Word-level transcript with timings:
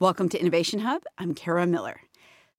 Welcome 0.00 0.28
to 0.28 0.40
Innovation 0.40 0.78
Hub. 0.78 1.02
I'm 1.18 1.34
Kara 1.34 1.66
Miller. 1.66 2.02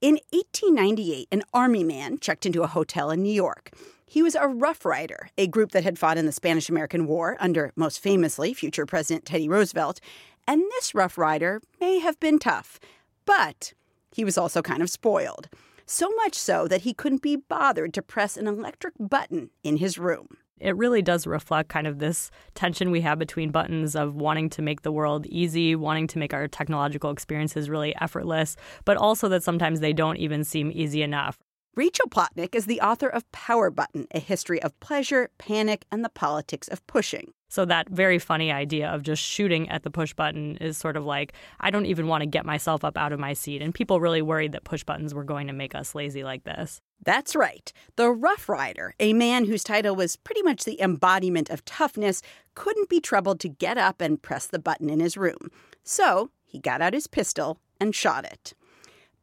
In 0.01 0.15
1898, 0.31 1.29
an 1.31 1.43
army 1.53 1.85
man 1.85 2.19
checked 2.19 2.45
into 2.45 2.63
a 2.63 2.67
hotel 2.67 3.11
in 3.11 3.23
New 3.23 3.31
York. 3.31 3.71
He 4.05 4.21
was 4.21 4.35
a 4.35 4.45
Rough 4.45 4.83
Rider, 4.83 5.29
a 5.37 5.47
group 5.47 5.71
that 5.71 5.85
had 5.85 5.97
fought 5.97 6.17
in 6.17 6.25
the 6.25 6.33
Spanish 6.33 6.67
American 6.67 7.07
War 7.07 7.37
under, 7.39 7.71
most 7.77 8.01
famously, 8.01 8.53
future 8.53 8.85
President 8.85 9.23
Teddy 9.23 9.47
Roosevelt. 9.47 10.01
And 10.49 10.63
this 10.71 10.93
Rough 10.93 11.17
Rider 11.17 11.61
may 11.79 11.99
have 11.99 12.19
been 12.19 12.39
tough, 12.39 12.77
but 13.25 13.71
he 14.11 14.25
was 14.25 14.37
also 14.37 14.61
kind 14.61 14.81
of 14.81 14.89
spoiled. 14.89 15.47
So 15.85 16.09
much 16.17 16.35
so 16.35 16.67
that 16.67 16.81
he 16.81 16.93
couldn't 16.93 17.21
be 17.21 17.37
bothered 17.37 17.93
to 17.93 18.01
press 18.01 18.35
an 18.35 18.47
electric 18.47 18.95
button 18.99 19.51
in 19.63 19.77
his 19.77 19.97
room 19.97 20.35
it 20.59 20.75
really 20.77 21.01
does 21.01 21.25
reflect 21.25 21.69
kind 21.69 21.87
of 21.87 21.99
this 21.99 22.31
tension 22.53 22.91
we 22.91 23.01
have 23.01 23.19
between 23.19 23.51
buttons 23.51 23.95
of 23.95 24.15
wanting 24.15 24.49
to 24.51 24.61
make 24.61 24.81
the 24.81 24.91
world 24.91 25.25
easy, 25.27 25.75
wanting 25.75 26.07
to 26.07 26.19
make 26.19 26.33
our 26.33 26.47
technological 26.47 27.11
experiences 27.11 27.69
really 27.69 27.95
effortless, 28.01 28.55
but 28.85 28.97
also 28.97 29.29
that 29.29 29.43
sometimes 29.43 29.79
they 29.79 29.93
don't 29.93 30.17
even 30.17 30.43
seem 30.43 30.71
easy 30.73 31.01
enough. 31.01 31.37
Rachel 31.75 32.09
Plotnick 32.09 32.55
is 32.55 32.65
the 32.65 32.81
author 32.81 33.07
of 33.07 33.31
Power 33.31 33.69
Button, 33.69 34.07
a 34.11 34.19
history 34.19 34.61
of 34.61 34.77
pleasure, 34.79 35.29
panic, 35.37 35.85
and 35.91 36.03
the 36.03 36.09
politics 36.09 36.67
of 36.67 36.85
pushing. 36.87 37.31
So 37.47 37.65
that 37.65 37.89
very 37.89 38.19
funny 38.19 38.51
idea 38.51 38.89
of 38.89 39.01
just 39.01 39.23
shooting 39.23 39.69
at 39.69 39.83
the 39.83 39.89
push 39.89 40.13
button 40.13 40.57
is 40.57 40.77
sort 40.77 40.97
of 40.97 41.05
like 41.05 41.33
I 41.59 41.71
don't 41.71 41.85
even 41.85 42.07
want 42.07 42.21
to 42.21 42.27
get 42.27 42.45
myself 42.45 42.83
up 42.83 42.97
out 42.97 43.11
of 43.11 43.19
my 43.19 43.33
seat 43.33 43.61
and 43.61 43.73
people 43.73 43.99
really 43.99 44.21
worried 44.21 44.51
that 44.51 44.63
push 44.63 44.83
buttons 44.83 45.13
were 45.13 45.23
going 45.23 45.47
to 45.47 45.53
make 45.53 45.73
us 45.73 45.95
lazy 45.95 46.23
like 46.23 46.43
this. 46.43 46.81
That's 47.03 47.35
right. 47.35 47.71
The 47.95 48.11
Rough 48.11 48.49
Rider, 48.49 48.93
a 48.99 49.13
man 49.13 49.45
whose 49.45 49.63
title 49.63 49.95
was 49.95 50.17
pretty 50.17 50.43
much 50.43 50.63
the 50.63 50.79
embodiment 50.81 51.49
of 51.49 51.65
toughness, 51.65 52.21
couldn't 52.55 52.89
be 52.89 52.99
troubled 52.99 53.39
to 53.39 53.49
get 53.49 53.77
up 53.77 54.01
and 54.01 54.21
press 54.21 54.45
the 54.45 54.59
button 54.59 54.89
in 54.89 54.99
his 54.99 55.17
room. 55.17 55.49
So, 55.83 56.29
he 56.45 56.59
got 56.59 56.81
out 56.81 56.93
his 56.93 57.07
pistol 57.07 57.59
and 57.79 57.95
shot 57.95 58.25
it. 58.25 58.53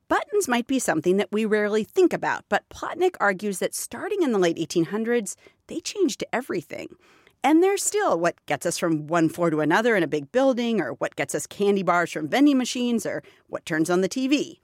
Buttons 0.09 0.47
might 0.47 0.69
be 0.69 0.79
something 0.79 1.17
that 1.17 1.33
we 1.33 1.45
rarely 1.45 1.83
think 1.83 2.13
about, 2.13 2.45
but 2.49 2.69
Plotnick 2.69 3.17
argues 3.19 3.59
that 3.59 3.75
starting 3.75 4.23
in 4.23 4.31
the 4.31 4.39
late 4.39 4.57
1800s, 4.57 5.35
they 5.67 5.81
changed 5.81 6.23
everything. 6.33 6.95
And 7.43 7.61
they're 7.61 7.77
still 7.77 8.19
what 8.19 8.35
gets 8.47 8.67
us 8.67 8.79
from 8.79 9.09
one 9.09 9.29
floor 9.29 9.51
to 9.51 9.61
another 9.61 9.97
in 9.97 10.05
a 10.05 10.09
big 10.09 10.31
building, 10.31 10.81
or 10.81 10.93
what 10.93 11.17
gets 11.17 11.35
us 11.35 11.47
candy 11.49 11.83
bars 11.83 12.13
from 12.13 12.29
vending 12.29 12.57
machines, 12.57 13.05
or 13.05 13.25
what 13.49 13.67
turns 13.67 13.91
on 13.91 14.01
the 14.01 14.09
TV. 14.09 14.61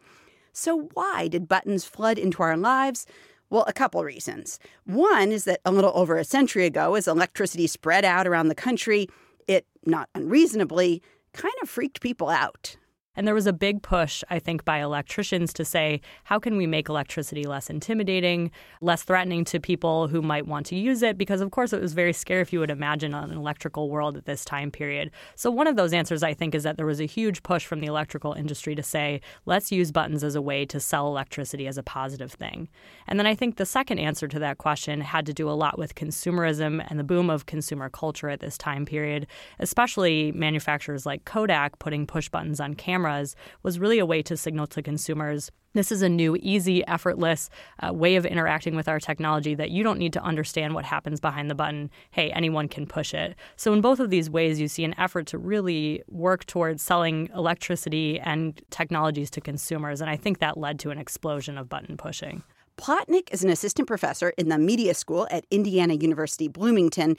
So, 0.53 0.89
why 0.95 1.27
did 1.27 1.49
buttons 1.49 1.85
flood 1.85 2.19
into 2.19 2.43
our 2.43 2.57
lives? 2.57 3.05
Well, 3.51 3.65
a 3.67 3.73
couple 3.73 4.03
reasons. 4.05 4.61
One 4.85 5.33
is 5.33 5.45
that 5.45 5.61
a 5.65 5.73
little 5.73 5.93
over 5.95 6.17
a 6.17 6.25
century 6.25 6.67
ago, 6.67 6.95
as 6.95 7.09
electricity 7.09 7.67
spread 7.67 8.05
out 8.05 8.29
around 8.29 8.49
the 8.49 8.55
country, 8.55 9.09
it, 9.49 9.67
not 9.85 10.09
unreasonably, 10.15 11.03
kind 11.33 11.55
of 11.63 11.69
freaked 11.69 12.01
people 12.01 12.29
out. 12.29 12.77
And 13.15 13.27
there 13.27 13.35
was 13.35 13.47
a 13.47 13.53
big 13.53 13.83
push, 13.83 14.25
I 14.31 14.39
think, 14.39 14.65
by 14.65 14.79
electricians 14.79 15.53
to 15.55 15.67
say, 15.67 16.01
how 16.25 16.39
can 16.39 16.57
we 16.57 16.67
make 16.67 16.89
electricity 16.89 17.45
less 17.45 17.69
intimidating, 17.69 18.51
less 18.81 19.03
threatening 19.03 19.45
to 19.47 19.61
people 19.61 20.09
who 20.09 20.23
might 20.23 20.47
want 20.47 20.65
to 20.67 20.77
use 20.77 21.03
it? 21.03 21.19
Because, 21.19 21.43
of 21.43 21.51
course, 21.51 21.75
it 21.75 21.81
was 21.83 21.93
very 21.93 22.15
scary 22.15 22.41
if 22.41 22.55
you 22.55 22.61
would 22.61 22.71
imagine 22.71 23.13
an 23.13 23.33
electrical 23.33 23.91
world 23.91 24.17
at 24.17 24.25
this 24.25 24.47
time 24.47 24.71
period. 24.71 25.11
So, 25.35 25.51
one 25.51 25.67
of 25.67 25.77
those 25.77 25.93
answers, 25.93 26.23
I 26.23 26.33
think, 26.33 26.55
is 26.55 26.63
that 26.63 26.79
there 26.79 26.87
was 26.87 27.03
a 27.03 27.07
huge 27.07 27.43
push 27.43 27.67
from 27.67 27.81
the 27.81 27.87
electrical 27.87 28.33
industry 28.33 28.75
to 28.77 28.83
say, 28.83 29.21
let's 29.45 29.71
use 29.71 29.93
buttons 29.93 30.25
as 30.25 30.35
a 30.35 30.41
way 30.41 30.65
to 30.65 30.81
sell 30.81 31.07
electricity 31.07 31.67
as 31.67 31.77
a 31.77 31.83
positive 31.83 32.33
thing. 32.33 32.67
And 33.07 33.19
then 33.19 33.27
I 33.27 33.35
think 33.35 33.57
the 33.57 33.67
second 33.67 33.99
answer 33.99 34.27
to 34.27 34.39
that 34.39 34.57
question 34.57 35.03
had 35.03 35.27
to 35.27 35.35
do 35.35 35.51
a 35.51 35.53
lot 35.53 35.79
with 35.79 35.95
consumerism 35.95 36.83
and 36.89 36.99
the 36.99 37.05
boom 37.05 37.29
of 37.29 37.45
consumer 37.45 37.91
culture 37.91 38.31
at 38.31 38.41
this 38.41 38.57
time 38.57 38.87
period, 38.87 39.27
especially 39.59 40.33
manufacturers 40.33 41.05
like 41.05 41.27
Kodak 41.27 41.79
putting 41.79 42.07
push 42.07 42.31
buttons 42.31 42.59
on 42.59 42.73
cameras 42.73 43.02
cameras 43.03 43.37
was 43.63 43.79
really 43.79 43.99
a 43.99 44.07
way 44.07 44.23
to 44.23 44.37
signal 44.37 44.67
to 44.69 44.83
consumers 44.83 45.51
this 45.75 45.91
is 45.91 46.03
a 46.03 46.09
new, 46.09 46.37
easy, 46.41 46.87
effortless 46.87 47.49
uh, 47.81 47.95
way 47.95 48.17
of 48.17 48.27
interacting 48.27 48.77
with 48.77 48.89
our 48.89 49.01
technology 49.01 49.55
that 49.55 49.71
you 49.71 49.83
don't 49.83 49.99
need 49.99 50.13
to 50.13 50.23
understand 50.23 50.75
what 50.75 50.85
happens 50.85 51.19
behind 51.19 51.51
the 51.51 51.55
button. 51.55 51.91
Hey, 52.11 52.31
anyone 52.33 52.69
can 52.69 52.87
push 52.87 53.15
it. 53.15 53.37
So, 53.57 53.73
in 53.73 53.81
both 53.81 53.99
of 53.99 54.11
these 54.11 54.29
ways, 54.29 54.61
you 54.61 54.69
see 54.69 54.85
an 54.85 54.95
effort 54.99 55.27
to 55.29 55.39
really 55.39 56.03
work 56.09 56.45
towards 56.45 56.83
selling 56.83 57.31
electricity 57.35 58.21
and 58.21 58.61
technologies 58.69 59.31
to 59.31 59.41
consumers. 59.41 60.03
And 60.03 60.11
I 60.11 60.17
think 60.17 60.41
that 60.41 60.59
led 60.59 60.79
to 60.81 60.91
an 60.91 60.99
explosion 60.99 61.57
of 61.57 61.71
button 61.71 61.97
pushing. 61.97 62.43
Plotnick 62.77 63.33
is 63.33 63.43
an 63.43 63.49
assistant 63.49 63.89
professor 63.89 64.35
in 64.37 64.51
the 64.51 64.59
media 64.59 64.93
school 64.93 65.27
at 65.31 65.47
Indiana 65.51 65.95
University 65.95 66.49
Bloomington. 66.49 67.17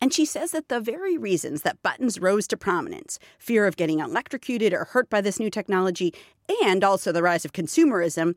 And 0.00 0.12
she 0.12 0.24
says 0.24 0.50
that 0.50 0.68
the 0.68 0.80
very 0.80 1.16
reasons 1.16 1.62
that 1.62 1.82
buttons 1.82 2.20
rose 2.20 2.46
to 2.48 2.56
prominence 2.56 3.18
fear 3.38 3.66
of 3.66 3.76
getting 3.76 4.00
electrocuted 4.00 4.72
or 4.72 4.84
hurt 4.84 5.08
by 5.08 5.20
this 5.20 5.40
new 5.40 5.50
technology, 5.50 6.12
and 6.62 6.84
also 6.84 7.12
the 7.12 7.22
rise 7.22 7.44
of 7.44 7.52
consumerism 7.52 8.34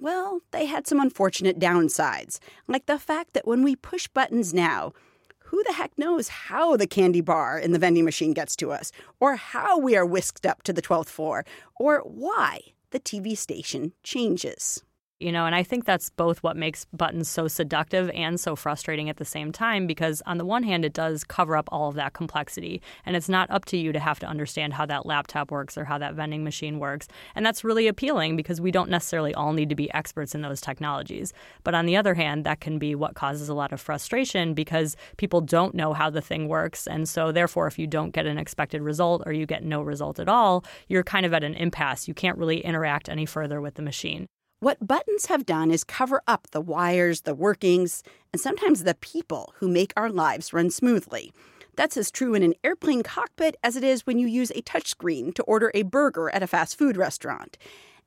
well, 0.00 0.42
they 0.52 0.66
had 0.66 0.86
some 0.86 1.00
unfortunate 1.00 1.58
downsides, 1.58 2.38
like 2.68 2.86
the 2.86 3.00
fact 3.00 3.32
that 3.32 3.48
when 3.48 3.64
we 3.64 3.74
push 3.74 4.06
buttons 4.06 4.54
now, 4.54 4.92
who 5.40 5.62
the 5.64 5.72
heck 5.72 5.96
knows 5.98 6.28
how 6.28 6.76
the 6.76 6.86
candy 6.86 7.20
bar 7.20 7.58
in 7.58 7.72
the 7.72 7.80
vending 7.80 8.04
machine 8.04 8.32
gets 8.32 8.54
to 8.56 8.70
us, 8.70 8.92
or 9.18 9.34
how 9.34 9.76
we 9.76 9.96
are 9.96 10.06
whisked 10.06 10.46
up 10.46 10.62
to 10.62 10.72
the 10.72 10.82
12th 10.82 11.08
floor, 11.08 11.44
or 11.80 11.98
why 12.00 12.60
the 12.90 13.00
TV 13.00 13.36
station 13.36 13.92
changes 14.04 14.84
you 15.20 15.32
know 15.32 15.46
and 15.46 15.54
i 15.54 15.62
think 15.62 15.84
that's 15.84 16.10
both 16.10 16.42
what 16.42 16.56
makes 16.56 16.84
buttons 16.86 17.28
so 17.28 17.48
seductive 17.48 18.10
and 18.10 18.38
so 18.38 18.54
frustrating 18.54 19.08
at 19.08 19.16
the 19.16 19.24
same 19.24 19.50
time 19.50 19.86
because 19.86 20.22
on 20.26 20.38
the 20.38 20.44
one 20.44 20.62
hand 20.62 20.84
it 20.84 20.92
does 20.92 21.24
cover 21.24 21.56
up 21.56 21.68
all 21.72 21.88
of 21.88 21.94
that 21.94 22.12
complexity 22.12 22.80
and 23.04 23.16
it's 23.16 23.28
not 23.28 23.50
up 23.50 23.64
to 23.64 23.76
you 23.76 23.92
to 23.92 23.98
have 23.98 24.18
to 24.18 24.26
understand 24.26 24.72
how 24.72 24.86
that 24.86 25.06
laptop 25.06 25.50
works 25.50 25.76
or 25.76 25.84
how 25.84 25.98
that 25.98 26.14
vending 26.14 26.44
machine 26.44 26.78
works. 26.78 27.08
And 27.34 27.44
that's 27.44 27.64
really 27.64 27.86
appealing 27.88 28.36
because 28.36 28.60
we 28.60 28.70
don't 28.70 28.90
necessarily 28.90 29.34
all 29.34 29.52
need 29.52 29.68
to 29.70 29.74
be 29.74 29.92
experts 29.92 30.34
in 30.34 30.42
those 30.42 30.60
technologies. 30.60 31.32
But 31.64 31.74
on 31.74 31.86
the 31.86 31.96
other 31.96 32.14
hand 32.14 32.44
that 32.44 32.60
can 32.60 32.78
be 32.78 32.94
what 32.94 33.14
causes 33.14 33.48
a 33.48 33.54
lot 33.54 33.72
of 33.72 33.80
frustration 33.80 34.54
because 34.54 34.96
people 35.16 35.40
don't 35.40 35.74
know 35.74 35.92
how 35.92 36.10
the 36.10 36.22
thing 36.22 36.48
works. 36.48 36.86
And 36.86 37.08
so 37.08 37.32
therefore 37.32 37.66
if 37.66 37.78
you 37.78 37.86
don't 37.86 38.12
get 38.12 38.26
an 38.26 38.38
expected 38.38 38.82
result 38.82 39.22
or 39.26 39.32
you 39.32 39.46
get 39.46 39.64
no 39.64 39.82
result 39.82 40.18
at 40.18 40.28
all 40.28 40.64
you're 40.88 41.02
kind 41.02 41.26
of 41.26 41.34
at 41.34 41.44
an 41.44 41.54
impasse. 41.54 42.08
You 42.08 42.14
can't 42.14 42.38
really 42.38 42.60
interact 42.60 43.08
any 43.08 43.26
further 43.26 43.60
with 43.60 43.74
the 43.74 43.82
machine 43.82 44.28
what 44.60 44.84
buttons 44.86 45.26
have 45.26 45.46
done 45.46 45.70
is 45.70 45.84
cover 45.84 46.20
up 46.26 46.48
the 46.50 46.60
wires, 46.60 47.20
the 47.20 47.34
workings, 47.34 48.02
and 48.32 48.40
sometimes 48.40 48.82
the 48.82 48.94
people 48.94 49.54
who 49.58 49.68
make 49.68 49.92
our 49.96 50.10
lives 50.10 50.52
run 50.52 50.68
smoothly. 50.70 51.32
That's 51.76 51.96
as 51.96 52.10
true 52.10 52.34
in 52.34 52.42
an 52.42 52.54
airplane 52.64 53.04
cockpit 53.04 53.56
as 53.62 53.76
it 53.76 53.84
is 53.84 54.04
when 54.04 54.18
you 54.18 54.26
use 54.26 54.50
a 54.50 54.62
touchscreen 54.62 55.32
to 55.34 55.44
order 55.44 55.70
a 55.74 55.82
burger 55.82 56.28
at 56.30 56.42
a 56.42 56.48
fast 56.48 56.76
food 56.76 56.96
restaurant. 56.96 57.56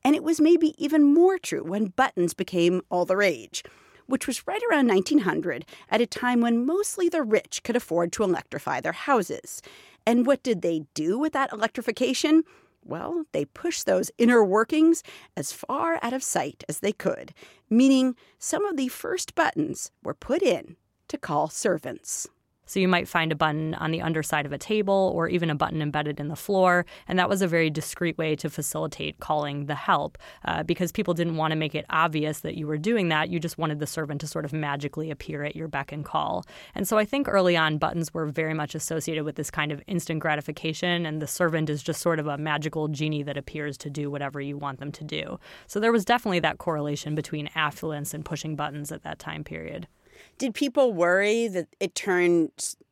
And 0.04 0.14
it 0.14 0.22
was 0.22 0.42
maybe 0.42 0.74
even 0.76 1.14
more 1.14 1.38
true 1.38 1.64
when 1.64 1.86
buttons 1.86 2.34
became 2.34 2.82
all 2.90 3.06
the 3.06 3.16
rage, 3.16 3.64
which 4.06 4.26
was 4.26 4.46
right 4.46 4.60
around 4.70 4.88
1900 4.88 5.64
at 5.88 6.02
a 6.02 6.06
time 6.06 6.42
when 6.42 6.66
mostly 6.66 7.08
the 7.08 7.22
rich 7.22 7.62
could 7.62 7.76
afford 7.76 8.12
to 8.12 8.24
electrify 8.24 8.82
their 8.82 8.92
houses. 8.92 9.62
And 10.06 10.26
what 10.26 10.42
did 10.42 10.60
they 10.60 10.84
do 10.92 11.18
with 11.18 11.32
that 11.32 11.50
electrification? 11.50 12.42
Well, 12.84 13.24
they 13.32 13.44
pushed 13.44 13.86
those 13.86 14.10
inner 14.18 14.44
workings 14.44 15.02
as 15.36 15.52
far 15.52 15.98
out 16.02 16.12
of 16.12 16.22
sight 16.22 16.64
as 16.68 16.80
they 16.80 16.92
could, 16.92 17.32
meaning 17.70 18.16
some 18.38 18.64
of 18.64 18.76
the 18.76 18.88
first 18.88 19.34
buttons 19.34 19.90
were 20.02 20.14
put 20.14 20.42
in 20.42 20.76
to 21.08 21.18
call 21.18 21.48
servants. 21.48 22.28
So 22.72 22.80
you 22.80 22.88
might 22.88 23.06
find 23.06 23.30
a 23.30 23.36
button 23.36 23.74
on 23.74 23.90
the 23.90 24.00
underside 24.00 24.46
of 24.46 24.52
a 24.52 24.56
table 24.56 25.12
or 25.14 25.28
even 25.28 25.50
a 25.50 25.54
button 25.54 25.82
embedded 25.82 26.18
in 26.18 26.28
the 26.28 26.36
floor. 26.36 26.86
And 27.06 27.18
that 27.18 27.28
was 27.28 27.42
a 27.42 27.46
very 27.46 27.68
discreet 27.68 28.16
way 28.16 28.34
to 28.36 28.48
facilitate 28.48 29.20
calling 29.20 29.66
the 29.66 29.74
help 29.74 30.16
uh, 30.46 30.62
because 30.62 30.90
people 30.90 31.12
didn't 31.12 31.36
want 31.36 31.50
to 31.50 31.56
make 31.56 31.74
it 31.74 31.84
obvious 31.90 32.40
that 32.40 32.54
you 32.54 32.66
were 32.66 32.78
doing 32.78 33.10
that. 33.10 33.28
You 33.28 33.38
just 33.38 33.58
wanted 33.58 33.78
the 33.78 33.86
servant 33.86 34.22
to 34.22 34.26
sort 34.26 34.46
of 34.46 34.54
magically 34.54 35.10
appear 35.10 35.44
at 35.44 35.54
your 35.54 35.68
beck 35.68 35.92
and 35.92 36.02
call. 36.02 36.46
And 36.74 36.88
so 36.88 36.96
I 36.96 37.04
think 37.04 37.28
early 37.28 37.58
on, 37.58 37.76
buttons 37.76 38.14
were 38.14 38.24
very 38.24 38.54
much 38.54 38.74
associated 38.74 39.24
with 39.24 39.36
this 39.36 39.50
kind 39.50 39.70
of 39.70 39.82
instant 39.86 40.20
gratification. 40.20 41.04
And 41.04 41.20
the 41.20 41.26
servant 41.26 41.68
is 41.68 41.82
just 41.82 42.00
sort 42.00 42.18
of 42.18 42.26
a 42.26 42.38
magical 42.38 42.88
genie 42.88 43.22
that 43.24 43.36
appears 43.36 43.76
to 43.78 43.90
do 43.90 44.10
whatever 44.10 44.40
you 44.40 44.56
want 44.56 44.80
them 44.80 44.92
to 44.92 45.04
do. 45.04 45.38
So 45.66 45.78
there 45.78 45.92
was 45.92 46.06
definitely 46.06 46.40
that 46.40 46.56
correlation 46.56 47.14
between 47.14 47.50
affluence 47.54 48.14
and 48.14 48.24
pushing 48.24 48.56
buttons 48.56 48.90
at 48.90 49.02
that 49.02 49.18
time 49.18 49.44
period 49.44 49.88
did 50.38 50.54
people 50.54 50.92
worry 50.92 51.48
that 51.48 51.68
it 51.80 51.94
turned 51.94 52.50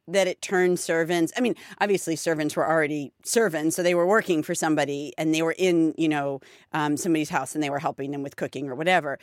that 0.09 0.27
it 0.27 0.43
turned 0.43 0.79
servants 0.79 1.33
i 1.37 1.41
mean 1.41 1.55
obviously 1.81 2.17
servants 2.17 2.57
were 2.57 2.69
already 2.69 3.13
servants 3.25 3.77
so 3.77 3.83
they 3.83 3.95
were 3.95 4.07
working 4.07 4.43
for 4.43 4.55
somebody 4.55 5.13
and 5.17 5.35
they 5.35 5.43
were 5.43 5.55
in 5.57 5.95
you 5.97 6.09
know 6.09 6.41
um, 6.73 6.97
somebody's 6.97 7.31
house 7.31 7.55
and 7.55 7.63
they 7.63 7.71
were 7.71 7.79
helping 7.79 8.11
them 8.11 8.23
with 8.23 8.37
cooking 8.37 8.69
or 8.69 8.75
whatever. 8.75 9.19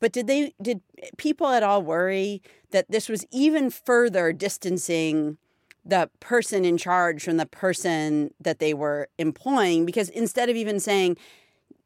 But 0.00 0.12
did 0.12 0.26
they 0.26 0.54
did 0.62 0.80
people 1.16 1.48
at 1.48 1.62
all 1.62 1.82
worry 1.82 2.42
that 2.70 2.90
this 2.90 3.08
was 3.08 3.24
even 3.30 3.70
further 3.70 4.32
distancing 4.32 5.38
the 5.84 6.10
person 6.20 6.64
in 6.64 6.76
charge 6.76 7.24
from 7.24 7.36
the 7.36 7.46
person 7.46 8.32
that 8.40 8.58
they 8.58 8.74
were 8.74 9.08
employing? 9.18 9.86
Because 9.86 10.08
instead 10.10 10.48
of 10.48 10.56
even 10.56 10.78
saying 10.80 11.16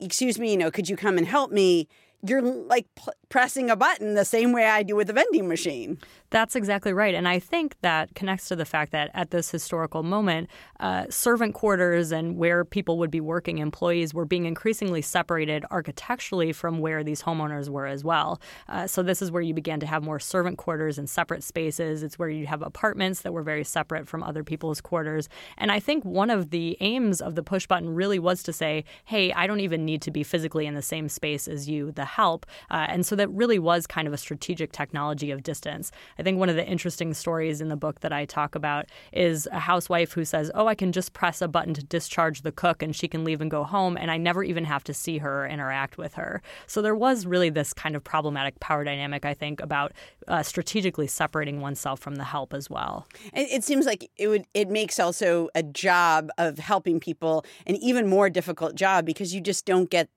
excuse 0.00 0.38
me 0.38 0.50
you 0.50 0.56
know 0.56 0.70
could 0.70 0.88
you 0.88 0.96
come 0.96 1.16
and 1.16 1.26
help 1.26 1.52
me 1.52 1.88
you're 2.24 2.42
like 2.42 2.86
p- 2.94 3.12
pressing 3.28 3.70
a 3.70 3.76
button 3.76 4.14
the 4.14 4.24
same 4.24 4.52
way 4.52 4.66
I 4.66 4.82
do 4.82 4.94
with 4.94 5.10
a 5.10 5.12
vending 5.12 5.48
machine. 5.48 5.98
That's 6.30 6.54
exactly 6.54 6.92
right. 6.92 7.14
And 7.14 7.28
I 7.28 7.38
think 7.38 7.76
that 7.82 8.14
connects 8.14 8.48
to 8.48 8.56
the 8.56 8.64
fact 8.64 8.92
that 8.92 9.10
at 9.12 9.30
this 9.32 9.50
historical 9.50 10.02
moment, 10.02 10.48
uh, 10.80 11.06
servant 11.10 11.54
quarters 11.54 12.12
and 12.12 12.36
where 12.36 12.64
people 12.64 12.98
would 12.98 13.10
be 13.10 13.20
working, 13.20 13.58
employees 13.58 14.14
were 14.14 14.24
being 14.24 14.46
increasingly 14.46 15.02
separated 15.02 15.64
architecturally 15.70 16.52
from 16.52 16.78
where 16.78 17.02
these 17.04 17.22
homeowners 17.22 17.68
were 17.68 17.86
as 17.86 18.04
well. 18.04 18.40
Uh, 18.68 18.86
so 18.86 19.02
this 19.02 19.20
is 19.20 19.30
where 19.30 19.42
you 19.42 19.52
began 19.52 19.80
to 19.80 19.86
have 19.86 20.02
more 20.02 20.20
servant 20.20 20.58
quarters 20.58 20.96
and 20.96 21.10
separate 21.10 21.42
spaces. 21.42 22.02
It's 22.02 22.18
where 22.18 22.30
you 22.30 22.46
have 22.46 22.62
apartments 22.62 23.22
that 23.22 23.32
were 23.32 23.42
very 23.42 23.64
separate 23.64 24.08
from 24.08 24.22
other 24.22 24.44
people's 24.44 24.80
quarters. 24.80 25.28
And 25.58 25.72
I 25.72 25.80
think 25.80 26.04
one 26.04 26.30
of 26.30 26.50
the 26.50 26.76
aims 26.80 27.20
of 27.20 27.34
the 27.34 27.42
push 27.42 27.66
button 27.66 27.94
really 27.94 28.18
was 28.18 28.42
to 28.44 28.52
say, 28.52 28.84
hey, 29.04 29.32
I 29.32 29.46
don't 29.46 29.60
even 29.60 29.84
need 29.84 30.00
to 30.02 30.10
be 30.10 30.22
physically 30.22 30.66
in 30.66 30.74
the 30.74 30.82
same 30.82 31.08
space 31.08 31.48
as 31.48 31.68
you, 31.68 31.92
the 31.92 32.11
help. 32.12 32.46
Uh, 32.70 32.86
and 32.88 33.04
so 33.06 33.16
that 33.16 33.30
really 33.30 33.58
was 33.58 33.86
kind 33.86 34.06
of 34.06 34.14
a 34.14 34.18
strategic 34.18 34.72
technology 34.72 35.30
of 35.30 35.42
distance. 35.42 35.90
I 36.18 36.22
think 36.22 36.38
one 36.38 36.48
of 36.48 36.56
the 36.56 36.66
interesting 36.66 37.14
stories 37.14 37.60
in 37.60 37.68
the 37.68 37.76
book 37.76 38.00
that 38.00 38.12
I 38.12 38.24
talk 38.24 38.54
about 38.54 38.86
is 39.12 39.48
a 39.50 39.58
housewife 39.58 40.12
who 40.12 40.24
says, 40.24 40.50
Oh, 40.54 40.66
I 40.66 40.74
can 40.74 40.92
just 40.92 41.12
press 41.12 41.40
a 41.40 41.48
button 41.48 41.74
to 41.74 41.82
discharge 41.82 42.42
the 42.42 42.52
cook 42.52 42.82
and 42.82 42.94
she 42.94 43.08
can 43.08 43.24
leave 43.24 43.40
and 43.40 43.50
go 43.50 43.64
home, 43.64 43.96
and 43.96 44.10
I 44.10 44.18
never 44.18 44.44
even 44.44 44.64
have 44.64 44.84
to 44.84 44.94
see 44.94 45.18
her 45.18 45.44
or 45.44 45.46
interact 45.46 45.98
with 45.98 46.14
her. 46.14 46.42
So 46.66 46.82
there 46.82 46.94
was 46.94 47.26
really 47.26 47.50
this 47.50 47.72
kind 47.72 47.96
of 47.96 48.04
problematic 48.04 48.60
power 48.60 48.84
dynamic, 48.84 49.24
I 49.24 49.34
think, 49.34 49.60
about 49.60 49.92
uh, 50.28 50.42
strategically 50.42 51.06
separating 51.06 51.60
oneself 51.60 52.00
from 52.00 52.16
the 52.16 52.24
help 52.24 52.52
as 52.54 52.68
well. 52.68 53.06
It, 53.32 53.64
seems 53.64 53.86
like 53.86 54.10
it 54.16 54.28
would 54.28 54.44
it 54.54 54.68
makes 54.68 54.98
also 54.98 55.48
a 55.54 55.62
job 55.62 56.30
of 56.36 56.58
helping 56.58 57.00
people 57.00 57.44
an 57.66 57.76
even 57.76 58.06
more 58.08 58.28
difficult 58.28 58.74
job 58.74 59.06
because 59.06 59.34
you 59.34 59.40
just 59.40 59.64
don't 59.64 59.88
get 59.88 60.08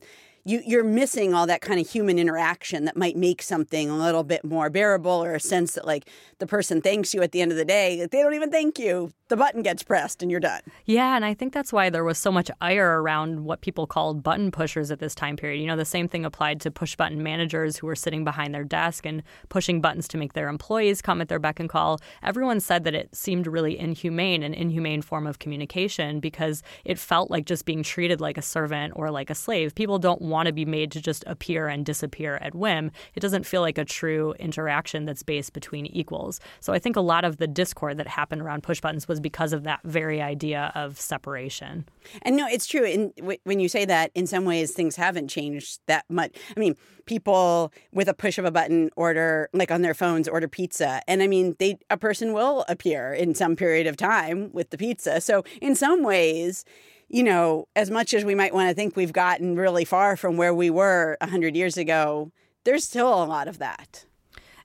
you, 0.46 0.62
you're 0.64 0.84
missing 0.84 1.34
all 1.34 1.48
that 1.48 1.62
kind 1.62 1.80
of 1.80 1.90
human 1.90 2.20
interaction 2.20 2.86
that 2.86 2.96
might 2.96 3.18
make 3.18 3.42
something 3.42 3.90
a 3.90 3.98
little 3.98 4.24
bit 4.24 4.46
more 4.46 4.70
bearable 4.70 5.12
or 5.12 5.34
a 5.34 5.40
sense 5.40 5.74
that 5.74 5.86
like 5.86 6.08
the 6.38 6.46
person 6.46 6.82
thanks 6.82 7.16
you 7.16 7.24
at 7.24 7.32
the 7.32 7.42
end 7.42 7.52
of 7.52 7.58
the 7.58 7.66
day 7.66 8.08
they 8.12 8.22
don't 8.22 8.36
even 8.36 8.52
thank 8.52 8.78
you. 8.78 9.12
The 9.28 9.36
button 9.36 9.64
gets 9.64 9.82
pressed 9.82 10.22
and 10.22 10.30
you're 10.30 10.40
done. 10.40 10.62
Yeah 10.86 11.16
and 11.16 11.26
i 11.26 11.34
think 11.34 11.52
that's 11.52 11.74
why 11.74 11.90
there 11.90 12.04
was 12.04 12.20
so 12.20 12.32
much 12.32 12.52
ire 12.62 13.02
around 13.02 13.44
what 13.44 13.62
people 13.62 13.88
called 13.88 14.22
button 14.22 14.52
pushers 14.52 14.92
at 14.92 15.00
this 15.00 15.16
time 15.16 15.36
period. 15.36 15.60
You 15.60 15.68
know 15.68 15.76
the 15.76 15.84
same 15.84 16.08
thing 16.08 16.24
applied 16.24 16.62
to 16.62 16.72
push 16.72 16.96
button 16.96 17.24
managers 17.24 17.78
who 17.78 17.88
were 17.88 17.96
sitting 17.96 18.24
behind 18.24 18.54
their 18.54 18.64
desk 18.64 19.06
and 19.06 19.24
pushing 19.50 19.82
buttons 19.82 20.08
to 20.10 20.18
make 20.18 20.34
their 20.34 20.48
employees 20.48 21.02
come 21.02 21.22
at 21.22 21.28
their 21.28 21.40
beck 21.40 21.60
and 21.60 21.70
call. 21.70 22.00
Everyone 22.22 22.60
said 22.60 22.84
that 22.84 22.94
it 22.94 23.16
seemed 23.16 23.48
really 23.48 23.80
inhumane 23.80 24.44
an 24.44 24.54
inhumane 24.54 25.02
form 25.02 25.26
of 25.26 25.40
communication 25.40 26.20
because 26.20 26.62
it 26.84 27.00
felt 27.00 27.32
like 27.32 27.46
just 27.46 27.66
being 27.66 27.82
treated 27.82 28.22
like 28.22 28.38
a 28.38 28.44
servant 28.44 28.94
or 28.96 29.10
like 29.10 29.32
a 29.32 29.36
slave. 29.36 29.74
People 29.74 29.98
don't 29.98 30.22
want 30.22 30.35
to 30.44 30.52
be 30.52 30.66
made 30.66 30.92
to 30.92 31.02
just 31.02 31.24
appear 31.28 31.68
and 31.68 31.86
disappear 31.86 32.36
at 32.42 32.54
whim. 32.54 32.92
It 33.16 33.22
doesn't 33.22 33.46
feel 33.46 33.62
like 33.62 33.78
a 33.78 33.86
true 33.86 34.34
interaction 34.40 35.06
that's 35.06 35.24
based 35.24 35.54
between 35.54 35.86
equals. 35.88 36.40
So 36.60 36.74
I 36.74 36.80
think 36.80 36.96
a 36.96 37.02
lot 37.02 37.24
of 37.24 37.38
the 37.38 37.48
discord 37.48 37.98
that 37.98 38.08
happened 38.08 38.42
around 38.42 38.64
push 38.64 38.82
buttons 38.82 39.08
was 39.08 39.20
because 39.20 39.54
of 39.54 39.64
that 39.64 39.80
very 39.84 40.22
idea 40.22 40.72
of 40.76 41.00
separation. 41.00 41.86
And 42.22 42.36
no, 42.36 42.48
it's 42.48 42.68
true. 42.68 42.86
And 42.86 43.40
when 43.44 43.60
you 43.60 43.70
say 43.70 43.86
that, 43.86 44.12
in 44.14 44.28
some 44.28 44.46
ways, 44.46 44.74
things 44.74 44.96
haven't 44.96 45.30
changed 45.30 45.80
that 45.88 46.06
much. 46.10 46.36
I 46.56 46.60
mean, 46.60 46.76
people 47.06 47.72
with 47.92 48.08
a 48.08 48.14
push 48.14 48.38
of 48.38 48.46
a 48.46 48.52
button 48.52 48.90
order, 48.96 49.50
like 49.54 49.72
on 49.72 49.82
their 49.82 49.94
phones, 49.94 50.28
order 50.28 50.48
pizza, 50.48 51.02
and 51.08 51.24
I 51.24 51.28
mean, 51.28 51.56
they 51.60 51.78
a 51.90 51.98
person 51.98 52.34
will 52.34 52.66
appear 52.68 53.14
in 53.14 53.36
some 53.36 53.56
period 53.56 53.88
of 53.88 53.98
time 53.98 54.52
with 54.54 54.70
the 54.70 54.78
pizza. 54.78 55.22
So 55.22 55.44
in 55.62 55.76
some 55.76 56.04
ways 56.04 56.66
you 57.08 57.24
know, 57.24 57.68
as 57.76 57.92
much 57.92 58.14
as 58.14 58.26
we 58.26 58.36
might 58.36 58.54
want 58.54 58.70
to 58.70 58.76
think 58.76 58.96
we've 58.96 59.14
gotten 59.14 59.56
really 59.56 59.86
far 59.86 60.18
from 60.18 60.38
where 60.38 60.54
we 60.54 60.70
were 60.70 61.18
100 61.22 61.56
years 61.56 61.78
ago, 61.78 62.32
there's 62.64 62.84
still 62.84 63.08
a 63.08 63.26
lot 63.26 63.48
of 63.48 63.60
that. 63.60 64.06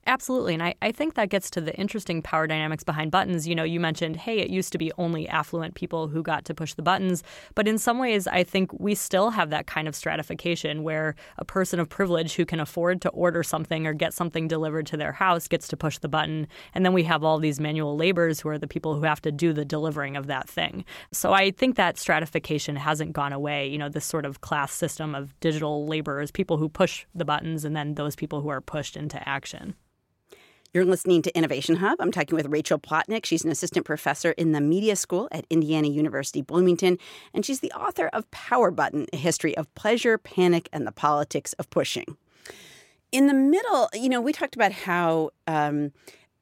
Absolutely. 0.07 0.55
And 0.55 0.63
I, 0.63 0.75
I 0.81 0.93
think 0.93 1.15
that 1.15 1.29
gets 1.29 1.51
to 1.51 1.61
the 1.61 1.75
interesting 1.77 2.23
power 2.23 2.47
dynamics 2.47 2.83
behind 2.83 3.11
buttons. 3.11 3.47
You 3.47 3.55
know, 3.55 3.65
you 3.65 3.79
mentioned, 3.79 4.17
hey, 4.17 4.39
it 4.39 4.49
used 4.49 4.73
to 4.73 4.79
be 4.79 4.91
only 4.97 5.29
affluent 5.29 5.75
people 5.75 6.09
who 6.09 6.23
got 6.23 6.45
to 6.47 6.55
push 6.55 6.75
the 6.75 6.83
buttons. 6.83 7.23
But 7.55 7.69
in 7.69 7.77
some 7.79 7.99
ways, 7.99 8.27
I 8.27 8.43
think 8.43 8.73
we 8.73 8.95
still 8.95 9.31
have 9.31 9.51
that 9.51 9.67
kind 9.67 9.87
of 9.87 9.95
stratification 9.95 10.83
where 10.83 11.15
a 11.37 11.45
person 11.45 11.79
of 11.79 11.89
privilege 11.89 12.35
who 12.35 12.47
can 12.47 12.61
afford 12.61 13.03
to 13.03 13.11
order 13.11 13.43
something 13.43 13.87
or 13.87 13.93
get 13.93 14.15
something 14.15 14.49
delivered 14.49 14.87
to 14.87 14.97
their 14.97 15.13
house 15.13 15.47
gets 15.47 15.69
to 15.69 15.77
push 15.77 15.99
the 15.99 16.09
button. 16.09 16.49
And 16.75 16.85
then 16.85 16.95
we 16.95 17.05
have 17.05 17.23
all 17.23 17.39
these 17.39 17.61
manual 17.61 17.95
laborers 17.95 18.41
who 18.41 18.49
are 18.49 18.59
the 18.59 18.67
people 18.67 18.95
who 18.95 19.03
have 19.03 19.21
to 19.23 19.31
do 19.31 19.53
the 19.53 19.67
delivering 19.67 20.17
of 20.17 20.27
that 20.29 20.49
thing. 20.49 20.85
So 21.13 21.35
I 21.35 21.51
think 21.51 21.77
that 21.77 21.99
stratification 21.99 22.75
hasn't 22.75 23.13
gone 23.13 23.35
away. 23.35 23.69
You 23.69 23.79
know, 23.79 23.91
this 23.91 24.07
sort 24.07 24.25
of 24.25 24.41
class 24.41 24.73
system 24.73 25.15
of 25.15 25.39
digital 25.41 25.87
laborers, 25.87 26.31
people 26.31 26.57
who 26.57 26.71
push 26.71 27.05
the 27.15 27.27
buttons, 27.27 27.65
and 27.67 27.77
then 27.77 27.95
those 27.95 28.17
people 28.17 28.41
who 28.41 28.49
are 28.49 28.63
pushed 28.63 28.97
into 28.97 29.29
action. 29.29 29.75
You're 30.73 30.85
listening 30.85 31.23
to 31.23 31.37
Innovation 31.37 31.75
Hub. 31.77 31.97
I'm 31.99 32.13
talking 32.13 32.37
with 32.37 32.47
Rachel 32.47 32.79
Plotnick. 32.79 33.27
She's 33.27 33.45
an 33.45 33.51
assistant 33.51 33.85
professor 33.85 34.31
in 34.33 34.53
the 34.53 34.61
media 34.61 34.95
school 34.95 35.27
at 35.33 35.45
Indiana 35.51 35.89
University 35.89 36.43
Bloomington, 36.43 36.97
and 37.35 37.45
she's 37.45 37.59
the 37.59 37.73
author 37.73 38.07
of 38.13 38.31
Power 38.31 38.71
Button 38.71 39.07
A 39.13 39.17
History 39.17 39.57
of 39.57 39.75
Pleasure, 39.75 40.17
Panic, 40.17 40.69
and 40.73 40.87
the 40.87 40.93
Politics 40.93 41.55
of 41.55 41.69
Pushing. 41.71 42.17
In 43.11 43.27
the 43.27 43.35
middle, 43.35 43.89
you 43.95 44.09
know, 44.09 44.21
we 44.21 44.33
talked 44.33 44.55
about 44.55 44.71
how 44.71 45.31
um, 45.49 45.91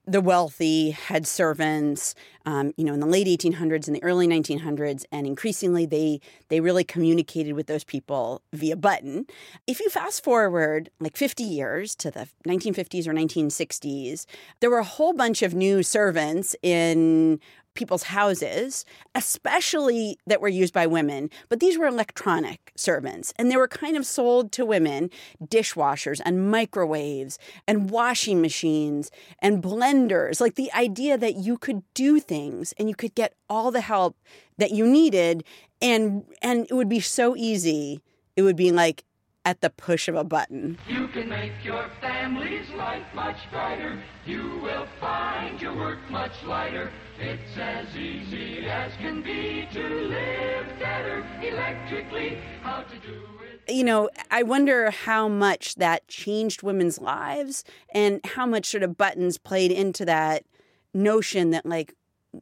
the 0.09 0.21
wealthy 0.23 0.91
had 0.91 1.27
servants, 1.27 2.15
um, 2.47 2.73
you 2.79 2.85
know, 2.85 2.95
in 2.95 3.01
the 3.01 3.07
late 3.07 3.27
1800s 3.27 3.87
and 3.87 3.95
the 3.95 4.03
early 4.03 4.27
1900s, 4.27 5.05
and 5.13 5.27
increasingly 5.27 5.85
they 5.85 6.21
they 6.49 6.61
really 6.61 6.85
communicated 6.85 7.53
with 7.53 7.67
those 7.67 7.85
people 7.85 8.41
via 8.53 8.75
button. 8.77 9.27
If 9.67 9.81
you 9.81 9.91
fast 9.91 10.25
forward 10.25 10.91
like 10.99 11.17
50 11.17 11.43
years 11.43 11.95
to 11.97 12.11
the 12.11 12.27
1950s 12.47 13.07
or 13.07 13.13
1960s, 13.13 14.25
there 14.61 14.71
were 14.71 14.79
a 14.79 14.85
whole 14.85 15.13
bunch 15.13 15.43
of 15.43 15.55
new 15.55 15.83
servants 15.83 16.57
in 16.63 17.39
people's 17.79 18.03
houses, 18.03 18.85
especially 19.15 20.19
that 20.27 20.41
were 20.41 20.49
used 20.49 20.75
by 20.75 20.87
women, 20.87 21.31
but 21.49 21.61
these 21.61 21.79
were 21.79 21.87
electronic 21.87 22.73
servants 22.77 23.33
and 23.39 23.51
they 23.51 23.57
were 23.57 23.69
kind 23.69 23.97
of 23.97 24.05
sold 24.05 24.51
to 24.53 24.67
women 24.67 25.09
dishwashers 25.43 26.21
and 26.25 26.51
microwaves 26.51 27.39
and 27.67 27.91
washing 27.91 28.43
machines 28.43 29.11
and 29.39 29.63
blenders. 29.63 30.41
Like 30.41 30.57
the 30.57 30.73
idea 30.73 31.17
that 31.17 31.37
you 31.37 31.57
could 31.57 31.83
do 31.95 32.19
things 32.19 32.75
and 32.79 32.89
you 32.89 32.97
could 32.97 33.15
get 33.15 33.35
all 33.49 33.71
the 33.71 33.81
help 33.81 34.17
that 34.59 34.73
you 34.73 34.85
needed 34.85 35.45
and 35.81 36.25
and 36.43 36.67
it 36.69 36.75
would 36.75 36.89
be 36.89 37.01
so 37.01 37.37
easy. 37.37 38.01
It 38.37 38.43
would 38.43 38.57
be 38.57 38.73
like 38.73 39.05
at 39.49 39.63
the 39.63 39.71
push 39.71 40.09
of 40.09 40.15
a 40.15 40.25
button. 40.25 40.77
You 40.87 41.09
can 41.09 41.31
make 41.31 41.53
your 41.65 41.89
family's 42.03 42.69
life 42.77 43.07
much 43.15 43.39
brighter. 43.51 43.99
You 44.27 44.61
will 44.63 44.87
find 45.01 45.59
your 45.59 45.75
work 45.75 45.99
much 46.11 46.33
lighter. 46.45 46.93
It's 47.19 47.57
as 47.57 47.97
easy 47.97 48.67
as 48.67 48.93
can 48.99 49.23
be 49.23 49.67
to 49.73 49.83
live 49.83 50.67
better 50.79 51.27
electrically. 51.43 52.37
How 52.61 52.83
to 52.83 52.99
do 52.99 53.23
it. 53.67 53.73
You 53.75 53.85
know, 53.85 54.11
I 54.31 54.43
wonder 54.43 54.91
how 54.91 55.29
much 55.29 55.77
that 55.77 56.07
changed 56.09 56.63
women's 56.63 56.99
lives 57.01 57.65
and 57.95 58.21
how 58.27 58.45
much 58.45 58.67
sort 58.67 58.83
of 58.83 58.99
buttons 58.99 59.39
played 59.39 59.73
into 59.73 60.05
that 60.05 60.45
notion 60.93 61.53
that, 61.53 61.65
like, 61.65 61.95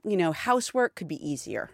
you 0.04 0.16
know, 0.16 0.32
housework 0.32 0.96
could 0.96 1.06
be 1.06 1.24
easier. 1.24 1.70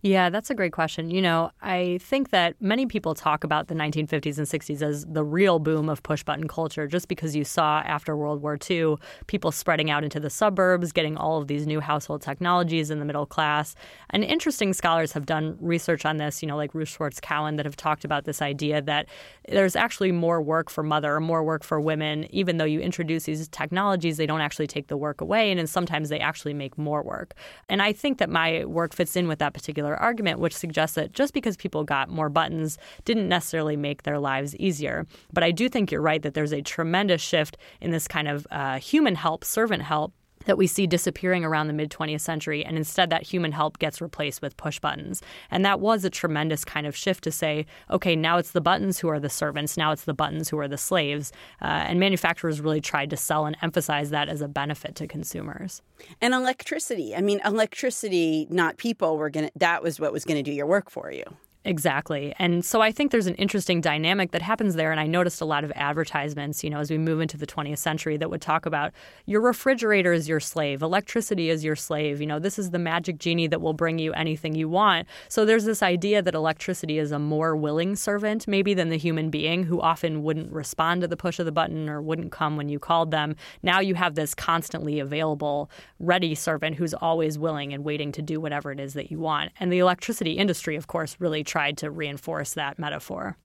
Yeah, 0.00 0.30
that's 0.30 0.48
a 0.48 0.54
great 0.54 0.70
question. 0.72 1.10
You 1.10 1.20
know, 1.20 1.50
I 1.60 1.98
think 2.00 2.30
that 2.30 2.54
many 2.60 2.86
people 2.86 3.16
talk 3.16 3.42
about 3.42 3.66
the 3.66 3.74
1950s 3.74 4.38
and 4.38 4.46
60s 4.46 4.80
as 4.80 5.04
the 5.06 5.24
real 5.24 5.58
boom 5.58 5.88
of 5.88 6.04
push 6.04 6.22
button 6.22 6.46
culture 6.46 6.86
just 6.86 7.08
because 7.08 7.34
you 7.34 7.42
saw 7.42 7.80
after 7.80 8.16
World 8.16 8.40
War 8.40 8.56
II 8.70 8.94
people 9.26 9.50
spreading 9.50 9.90
out 9.90 10.04
into 10.04 10.20
the 10.20 10.30
suburbs, 10.30 10.92
getting 10.92 11.16
all 11.16 11.40
of 11.40 11.48
these 11.48 11.66
new 11.66 11.80
household 11.80 12.22
technologies 12.22 12.92
in 12.92 13.00
the 13.00 13.04
middle 13.04 13.26
class. 13.26 13.74
And 14.10 14.22
interesting 14.22 14.72
scholars 14.72 15.10
have 15.14 15.26
done 15.26 15.56
research 15.60 16.04
on 16.06 16.18
this, 16.18 16.42
you 16.42 16.48
know, 16.48 16.56
like 16.56 16.76
Ruth 16.76 16.90
Schwartz 16.90 17.18
Cowan, 17.18 17.56
that 17.56 17.66
have 17.66 17.76
talked 17.76 18.04
about 18.04 18.24
this 18.24 18.40
idea 18.40 18.80
that 18.82 19.08
there's 19.48 19.74
actually 19.74 20.12
more 20.12 20.40
work 20.40 20.70
for 20.70 20.84
mother 20.84 21.12
or 21.16 21.20
more 21.20 21.42
work 21.42 21.64
for 21.64 21.80
women. 21.80 22.32
Even 22.32 22.58
though 22.58 22.64
you 22.64 22.78
introduce 22.78 23.24
these 23.24 23.48
technologies, 23.48 24.16
they 24.16 24.26
don't 24.26 24.42
actually 24.42 24.68
take 24.68 24.86
the 24.86 24.96
work 24.96 25.20
away. 25.20 25.50
And 25.50 25.68
sometimes 25.68 26.08
they 26.08 26.20
actually 26.20 26.54
make 26.54 26.78
more 26.78 27.02
work. 27.02 27.34
And 27.68 27.82
I 27.82 27.92
think 27.92 28.18
that 28.18 28.30
my 28.30 28.64
work 28.64 28.94
fits 28.94 29.16
in 29.16 29.26
with 29.26 29.40
that 29.40 29.54
particular 29.54 29.87
argument, 29.96 30.40
which 30.40 30.54
suggests 30.54 30.94
that 30.96 31.12
just 31.12 31.32
because 31.32 31.56
people 31.56 31.84
got 31.84 32.08
more 32.08 32.28
buttons 32.28 32.78
didn't 33.04 33.28
necessarily 33.28 33.76
make 33.76 34.02
their 34.02 34.18
lives 34.18 34.56
easier. 34.56 35.06
But 35.32 35.44
I 35.44 35.50
do 35.50 35.68
think 35.68 35.90
you're 35.90 36.00
right 36.00 36.22
that 36.22 36.34
there's 36.34 36.52
a 36.52 36.62
tremendous 36.62 37.22
shift 37.22 37.56
in 37.80 37.90
this 37.90 38.08
kind 38.08 38.28
of 38.28 38.46
uh, 38.50 38.78
human 38.78 39.14
help, 39.14 39.44
servant 39.44 39.82
help 39.82 40.12
that 40.46 40.58
we 40.58 40.66
see 40.66 40.86
disappearing 40.86 41.44
around 41.44 41.66
the 41.66 41.72
mid 41.72 41.90
20th 41.90 42.20
century, 42.20 42.64
and 42.64 42.76
instead 42.76 43.10
that 43.10 43.22
human 43.22 43.52
help 43.52 43.78
gets 43.78 44.00
replaced 44.00 44.42
with 44.42 44.56
push 44.56 44.78
buttons. 44.78 45.22
And 45.50 45.64
that 45.64 45.80
was 45.80 46.04
a 46.04 46.10
tremendous 46.10 46.64
kind 46.64 46.86
of 46.86 46.96
shift 46.96 47.24
to 47.24 47.32
say, 47.32 47.66
okay, 47.90 48.16
now 48.16 48.38
it's 48.38 48.52
the 48.52 48.60
buttons 48.60 48.98
who 48.98 49.08
are 49.08 49.20
the 49.20 49.28
servants, 49.28 49.76
now 49.76 49.92
it's 49.92 50.04
the 50.04 50.14
buttons 50.14 50.48
who 50.48 50.58
are 50.58 50.68
the 50.68 50.78
slaves. 50.78 51.32
Uh, 51.62 51.66
and 51.88 52.00
manufacturers 52.00 52.60
really 52.60 52.80
tried 52.80 53.10
to 53.10 53.16
sell 53.16 53.46
and 53.46 53.56
emphasize 53.62 54.10
that 54.10 54.28
as 54.28 54.40
a 54.40 54.48
benefit 54.48 54.94
to 54.96 55.06
consumers. 55.06 55.82
And 56.20 56.34
electricity. 56.34 57.14
I 57.14 57.20
mean, 57.20 57.40
electricity, 57.44 58.46
not 58.50 58.76
people, 58.76 59.18
were 59.18 59.30
going 59.30 59.46
to, 59.46 59.52
that 59.56 59.82
was 59.82 59.98
what 59.98 60.12
was 60.12 60.24
going 60.24 60.42
to 60.42 60.48
do 60.48 60.54
your 60.54 60.66
work 60.66 60.90
for 60.90 61.10
you. 61.10 61.24
Exactly. 61.68 62.34
And 62.38 62.64
so 62.64 62.80
I 62.80 62.90
think 62.90 63.10
there's 63.12 63.26
an 63.26 63.34
interesting 63.34 63.82
dynamic 63.82 64.30
that 64.30 64.40
happens 64.40 64.74
there. 64.74 64.90
And 64.90 64.98
I 64.98 65.06
noticed 65.06 65.42
a 65.42 65.44
lot 65.44 65.64
of 65.64 65.72
advertisements, 65.74 66.64
you 66.64 66.70
know, 66.70 66.78
as 66.78 66.90
we 66.90 66.96
move 66.96 67.20
into 67.20 67.36
the 67.36 67.46
20th 67.46 67.76
century 67.76 68.16
that 68.16 68.30
would 68.30 68.40
talk 68.40 68.64
about 68.64 68.94
your 69.26 69.42
refrigerator 69.42 70.14
is 70.14 70.30
your 70.30 70.40
slave, 70.40 70.80
electricity 70.80 71.50
is 71.50 71.62
your 71.62 71.76
slave. 71.76 72.22
You 72.22 72.26
know, 72.26 72.38
this 72.38 72.58
is 72.58 72.70
the 72.70 72.78
magic 72.78 73.18
genie 73.18 73.48
that 73.48 73.60
will 73.60 73.74
bring 73.74 73.98
you 73.98 74.14
anything 74.14 74.54
you 74.54 74.66
want. 74.66 75.06
So 75.28 75.44
there's 75.44 75.66
this 75.66 75.82
idea 75.82 76.22
that 76.22 76.34
electricity 76.34 76.98
is 76.98 77.12
a 77.12 77.18
more 77.18 77.54
willing 77.54 77.96
servant, 77.96 78.48
maybe, 78.48 78.72
than 78.72 78.88
the 78.88 78.96
human 78.96 79.28
being 79.28 79.64
who 79.64 79.78
often 79.78 80.22
wouldn't 80.22 80.50
respond 80.50 81.02
to 81.02 81.06
the 81.06 81.18
push 81.18 81.38
of 81.38 81.44
the 81.44 81.52
button 81.52 81.90
or 81.90 82.00
wouldn't 82.00 82.32
come 82.32 82.56
when 82.56 82.70
you 82.70 82.78
called 82.78 83.10
them. 83.10 83.36
Now 83.62 83.80
you 83.80 83.94
have 83.94 84.14
this 84.14 84.34
constantly 84.34 85.00
available, 85.00 85.70
ready 86.00 86.34
servant 86.34 86.76
who's 86.76 86.94
always 86.94 87.38
willing 87.38 87.74
and 87.74 87.84
waiting 87.84 88.10
to 88.12 88.22
do 88.22 88.40
whatever 88.40 88.72
it 88.72 88.80
is 88.80 88.94
that 88.94 89.10
you 89.10 89.18
want. 89.18 89.52
And 89.60 89.70
the 89.70 89.80
electricity 89.80 90.32
industry, 90.32 90.74
of 90.74 90.86
course, 90.86 91.14
really 91.18 91.44
tries 91.44 91.57
tried 91.58 91.76
to 91.76 91.90
reinforce 91.90 92.54
that 92.54 92.78
metaphor. 92.78 93.36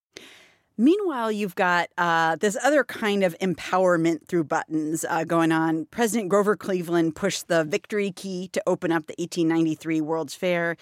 Meanwhile, 0.77 1.31
you've 1.31 1.55
got 1.55 1.89
uh, 1.97 2.35
this 2.35 2.55
other 2.63 2.83
kind 2.83 3.23
of 3.23 3.35
empowerment 3.39 4.27
through 4.27 4.43
buttons 4.43 5.03
uh, 5.09 5.23
going 5.23 5.51
on. 5.51 5.85
President 5.85 6.29
Grover 6.29 6.55
Cleveland 6.55 7.15
pushed 7.15 7.47
the 7.47 7.63
victory 7.63 8.11
key 8.11 8.49
to 8.49 8.61
open 8.67 8.91
up 8.91 9.07
the 9.07 9.15
1893 9.17 10.01
World's 10.01 10.35
Fair. 10.35 10.77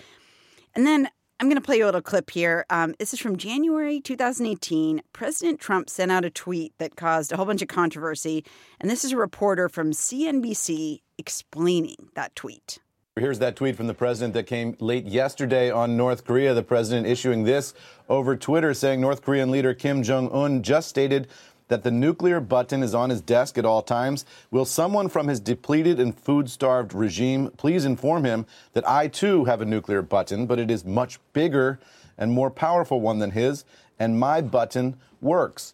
And 0.75 0.85
then 0.85 1.07
I'm 1.39 1.47
going 1.47 1.55
to 1.55 1.65
play 1.65 1.77
you 1.77 1.85
a 1.85 1.87
little 1.87 2.01
clip 2.01 2.29
here. 2.31 2.65
Um, 2.69 2.95
this 2.99 3.13
is 3.13 3.21
from 3.21 3.37
January 3.37 4.01
2018. 4.01 5.01
President 5.13 5.61
Trump 5.61 5.89
sent 5.89 6.11
out 6.11 6.25
a 6.25 6.29
tweet 6.29 6.73
that 6.79 6.97
caused 6.97 7.31
a 7.31 7.37
whole 7.37 7.45
bunch 7.45 7.61
of 7.61 7.69
controversy. 7.69 8.43
And 8.81 8.91
this 8.91 9.05
is 9.05 9.13
a 9.13 9.17
reporter 9.17 9.69
from 9.69 9.91
CNBC 9.91 10.99
explaining 11.17 12.09
that 12.15 12.35
tweet. 12.35 12.79
Here's 13.19 13.39
that 13.39 13.57
tweet 13.57 13.75
from 13.75 13.87
the 13.87 13.93
president 13.93 14.35
that 14.35 14.47
came 14.47 14.77
late 14.79 15.05
yesterday 15.05 15.69
on 15.69 15.97
North 15.97 16.23
Korea. 16.23 16.53
The 16.53 16.63
president 16.63 17.07
issuing 17.07 17.43
this 17.43 17.73
over 18.07 18.37
Twitter 18.37 18.73
saying 18.73 19.01
North 19.01 19.21
Korean 19.21 19.51
leader 19.51 19.73
Kim 19.73 20.01
Jong 20.01 20.31
un 20.31 20.63
just 20.63 20.87
stated 20.87 21.27
that 21.67 21.83
the 21.83 21.91
nuclear 21.91 22.39
button 22.39 22.81
is 22.81 22.95
on 22.95 23.09
his 23.09 23.19
desk 23.19 23.57
at 23.57 23.65
all 23.65 23.81
times. 23.81 24.23
Will 24.49 24.63
someone 24.63 25.09
from 25.09 25.27
his 25.27 25.41
depleted 25.41 25.99
and 25.99 26.17
food 26.17 26.49
starved 26.49 26.93
regime 26.93 27.51
please 27.57 27.83
inform 27.83 28.23
him 28.23 28.45
that 28.71 28.87
I 28.87 29.09
too 29.09 29.43
have 29.43 29.59
a 29.59 29.65
nuclear 29.65 30.01
button, 30.01 30.45
but 30.45 30.57
it 30.57 30.71
is 30.71 30.85
much 30.85 31.19
bigger 31.33 31.81
and 32.17 32.31
more 32.31 32.49
powerful 32.49 33.01
one 33.01 33.19
than 33.19 33.31
his, 33.31 33.65
and 33.99 34.21
my 34.21 34.39
button 34.39 34.95
works. 35.19 35.73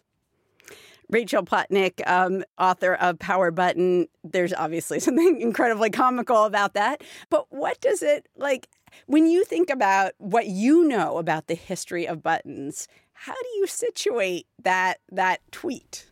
Rachel 1.10 1.44
Plotnick, 1.44 2.06
um, 2.06 2.44
author 2.58 2.94
of 2.94 3.18
Power 3.18 3.50
Button. 3.50 4.08
There's 4.24 4.52
obviously 4.52 5.00
something 5.08 5.40
incredibly 5.40 5.90
comical 5.90 6.44
about 6.44 6.74
that. 6.74 7.02
But 7.30 7.46
what 7.50 7.80
does 7.80 8.02
it 8.02 8.28
like 8.36 8.68
when 9.06 9.26
you 9.26 9.44
think 9.44 9.70
about 9.70 10.12
what 10.18 10.46
you 10.46 10.84
know 10.84 11.18
about 11.18 11.46
the 11.46 11.54
history 11.54 12.06
of 12.06 12.22
buttons? 12.22 12.88
How 13.12 13.34
do 13.34 13.48
you 13.56 13.66
situate 13.66 14.46
that 14.62 14.98
that 15.10 15.40
tweet? 15.50 16.06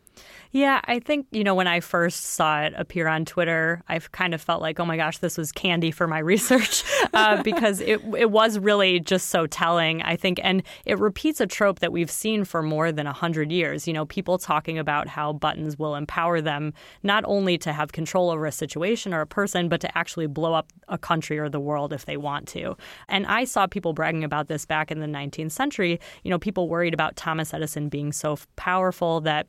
Yeah, 0.51 0.81
I 0.85 0.99
think, 0.99 1.27
you 1.31 1.43
know, 1.43 1.55
when 1.55 1.67
I 1.67 1.81
first 1.81 2.23
saw 2.25 2.61
it 2.61 2.73
appear 2.77 3.07
on 3.07 3.25
Twitter, 3.25 3.83
I 3.87 3.99
kind 3.99 4.33
of 4.33 4.41
felt 4.41 4.61
like, 4.61 4.79
oh 4.79 4.85
my 4.85 4.97
gosh, 4.97 5.17
this 5.17 5.37
was 5.37 5.51
candy 5.51 5.91
for 5.91 6.07
my 6.07 6.19
research 6.33 6.83
uh, 7.13 7.43
because 7.43 7.81
it, 7.81 8.01
it 8.17 8.31
was 8.31 8.57
really 8.57 8.99
just 8.99 9.29
so 9.29 9.45
telling, 9.45 10.01
I 10.01 10.15
think. 10.15 10.39
And 10.43 10.63
it 10.85 10.97
repeats 10.99 11.41
a 11.41 11.47
trope 11.47 11.79
that 11.79 11.91
we've 11.91 12.09
seen 12.11 12.43
for 12.43 12.63
more 12.63 12.91
than 12.91 13.05
100 13.05 13.51
years. 13.51 13.87
You 13.87 13.93
know, 13.93 14.05
people 14.05 14.37
talking 14.37 14.79
about 14.79 15.07
how 15.07 15.33
buttons 15.33 15.77
will 15.77 15.95
empower 15.95 16.41
them 16.41 16.73
not 17.03 17.23
only 17.27 17.57
to 17.59 17.73
have 17.73 17.91
control 17.91 18.29
over 18.29 18.45
a 18.45 18.51
situation 18.51 19.13
or 19.13 19.21
a 19.21 19.27
person, 19.27 19.69
but 19.69 19.81
to 19.81 19.97
actually 19.97 20.27
blow 20.27 20.53
up 20.53 20.71
a 20.87 20.97
country 20.97 21.37
or 21.37 21.49
the 21.49 21.59
world 21.59 21.93
if 21.93 22.05
they 22.05 22.17
want 22.17 22.47
to. 22.49 22.75
And 23.09 23.25
I 23.27 23.43
saw 23.43 23.67
people 23.67 23.93
bragging 23.93 24.23
about 24.23 24.47
this 24.47 24.65
back 24.65 24.91
in 24.91 24.99
the 24.99 25.07
19th 25.07 25.51
century. 25.51 25.99
You 26.23 26.31
know, 26.31 26.39
people 26.39 26.69
worried 26.69 26.93
about 26.93 27.15
Thomas 27.15 27.53
Edison 27.53 27.89
being 27.89 28.11
so 28.11 28.37
powerful 28.55 29.21
that 29.21 29.47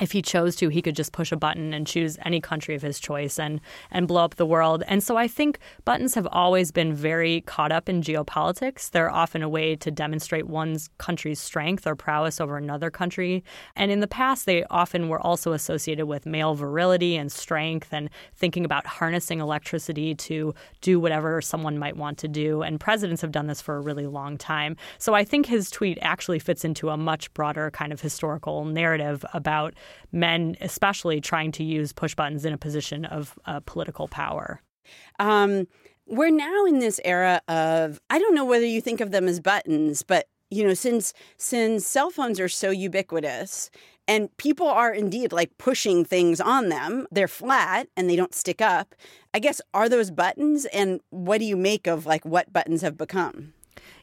if 0.00 0.12
he 0.12 0.22
chose 0.22 0.56
to, 0.56 0.68
he 0.68 0.82
could 0.82 0.96
just 0.96 1.12
push 1.12 1.32
a 1.32 1.36
button 1.36 1.72
and 1.74 1.86
choose 1.86 2.18
any 2.24 2.40
country 2.40 2.74
of 2.74 2.82
his 2.82 3.00
choice 3.00 3.38
and 3.38 3.60
and 3.90 4.08
blow 4.08 4.24
up 4.24 4.36
the 4.36 4.46
world. 4.46 4.82
And 4.86 5.02
so 5.02 5.16
I 5.16 5.28
think 5.28 5.58
buttons 5.84 6.14
have 6.14 6.28
always 6.30 6.70
been 6.70 6.94
very 6.94 7.42
caught 7.42 7.72
up 7.72 7.88
in 7.88 8.02
geopolitics. 8.02 8.90
They're 8.90 9.10
often 9.10 9.42
a 9.42 9.48
way 9.48 9.76
to 9.76 9.90
demonstrate 9.90 10.46
one's 10.46 10.90
country's 10.98 11.40
strength 11.40 11.86
or 11.86 11.96
prowess 11.96 12.40
over 12.40 12.56
another 12.56 12.90
country. 12.90 13.44
And 13.76 13.90
in 13.90 14.00
the 14.00 14.06
past, 14.06 14.46
they 14.46 14.64
often 14.64 15.08
were 15.08 15.20
also 15.20 15.52
associated 15.52 16.06
with 16.06 16.26
male 16.26 16.54
virility 16.54 17.16
and 17.16 17.30
strength 17.30 17.92
and 17.92 18.10
thinking 18.34 18.64
about 18.64 18.86
harnessing 18.86 19.40
electricity 19.40 20.14
to 20.14 20.54
do 20.80 21.00
whatever 21.00 21.40
someone 21.40 21.78
might 21.78 21.96
want 21.96 22.18
to 22.18 22.28
do. 22.28 22.62
And 22.62 22.80
presidents 22.80 23.22
have 23.22 23.32
done 23.32 23.46
this 23.46 23.60
for 23.60 23.76
a 23.76 23.80
really 23.80 24.06
long 24.06 24.38
time. 24.38 24.76
So 24.98 25.14
I 25.14 25.24
think 25.24 25.46
his 25.46 25.70
tweet 25.70 25.98
actually 26.02 26.38
fits 26.38 26.64
into 26.64 26.90
a 26.90 26.96
much 26.96 27.32
broader 27.34 27.70
kind 27.70 27.92
of 27.92 28.00
historical 28.00 28.64
narrative 28.64 29.24
about 29.32 29.74
men, 30.12 30.56
especially 30.60 31.20
trying 31.20 31.52
to 31.52 31.64
use 31.64 31.92
push 31.92 32.14
buttons 32.14 32.44
in 32.44 32.52
a 32.52 32.58
position 32.58 33.04
of 33.04 33.38
uh, 33.46 33.60
political 33.66 34.08
power. 34.08 34.60
Um, 35.18 35.66
we're 36.06 36.30
now 36.30 36.64
in 36.64 36.78
this 36.78 37.00
era 37.04 37.42
of 37.48 38.00
I 38.10 38.18
don't 38.18 38.34
know 38.34 38.44
whether 38.44 38.66
you 38.66 38.80
think 38.80 39.00
of 39.00 39.10
them 39.10 39.28
as 39.28 39.40
buttons, 39.40 40.02
but 40.02 40.26
you 40.50 40.66
know, 40.66 40.74
since 40.74 41.12
since 41.36 41.86
cell 41.86 42.10
phones 42.10 42.40
are 42.40 42.48
so 42.48 42.70
ubiquitous 42.70 43.70
and 44.06 44.34
people 44.38 44.66
are 44.66 44.92
indeed 44.92 45.32
like 45.32 45.58
pushing 45.58 46.04
things 46.04 46.40
on 46.40 46.70
them, 46.70 47.06
they're 47.10 47.28
flat 47.28 47.88
and 47.96 48.08
they 48.08 48.16
don't 48.16 48.34
stick 48.34 48.62
up. 48.62 48.94
I 49.34 49.38
guess 49.38 49.60
are 49.74 49.88
those 49.88 50.10
buttons 50.10 50.64
and 50.66 51.00
what 51.10 51.38
do 51.38 51.44
you 51.44 51.56
make 51.56 51.86
of 51.86 52.06
like 52.06 52.24
what 52.24 52.52
buttons 52.52 52.80
have 52.80 52.96
become? 52.96 53.52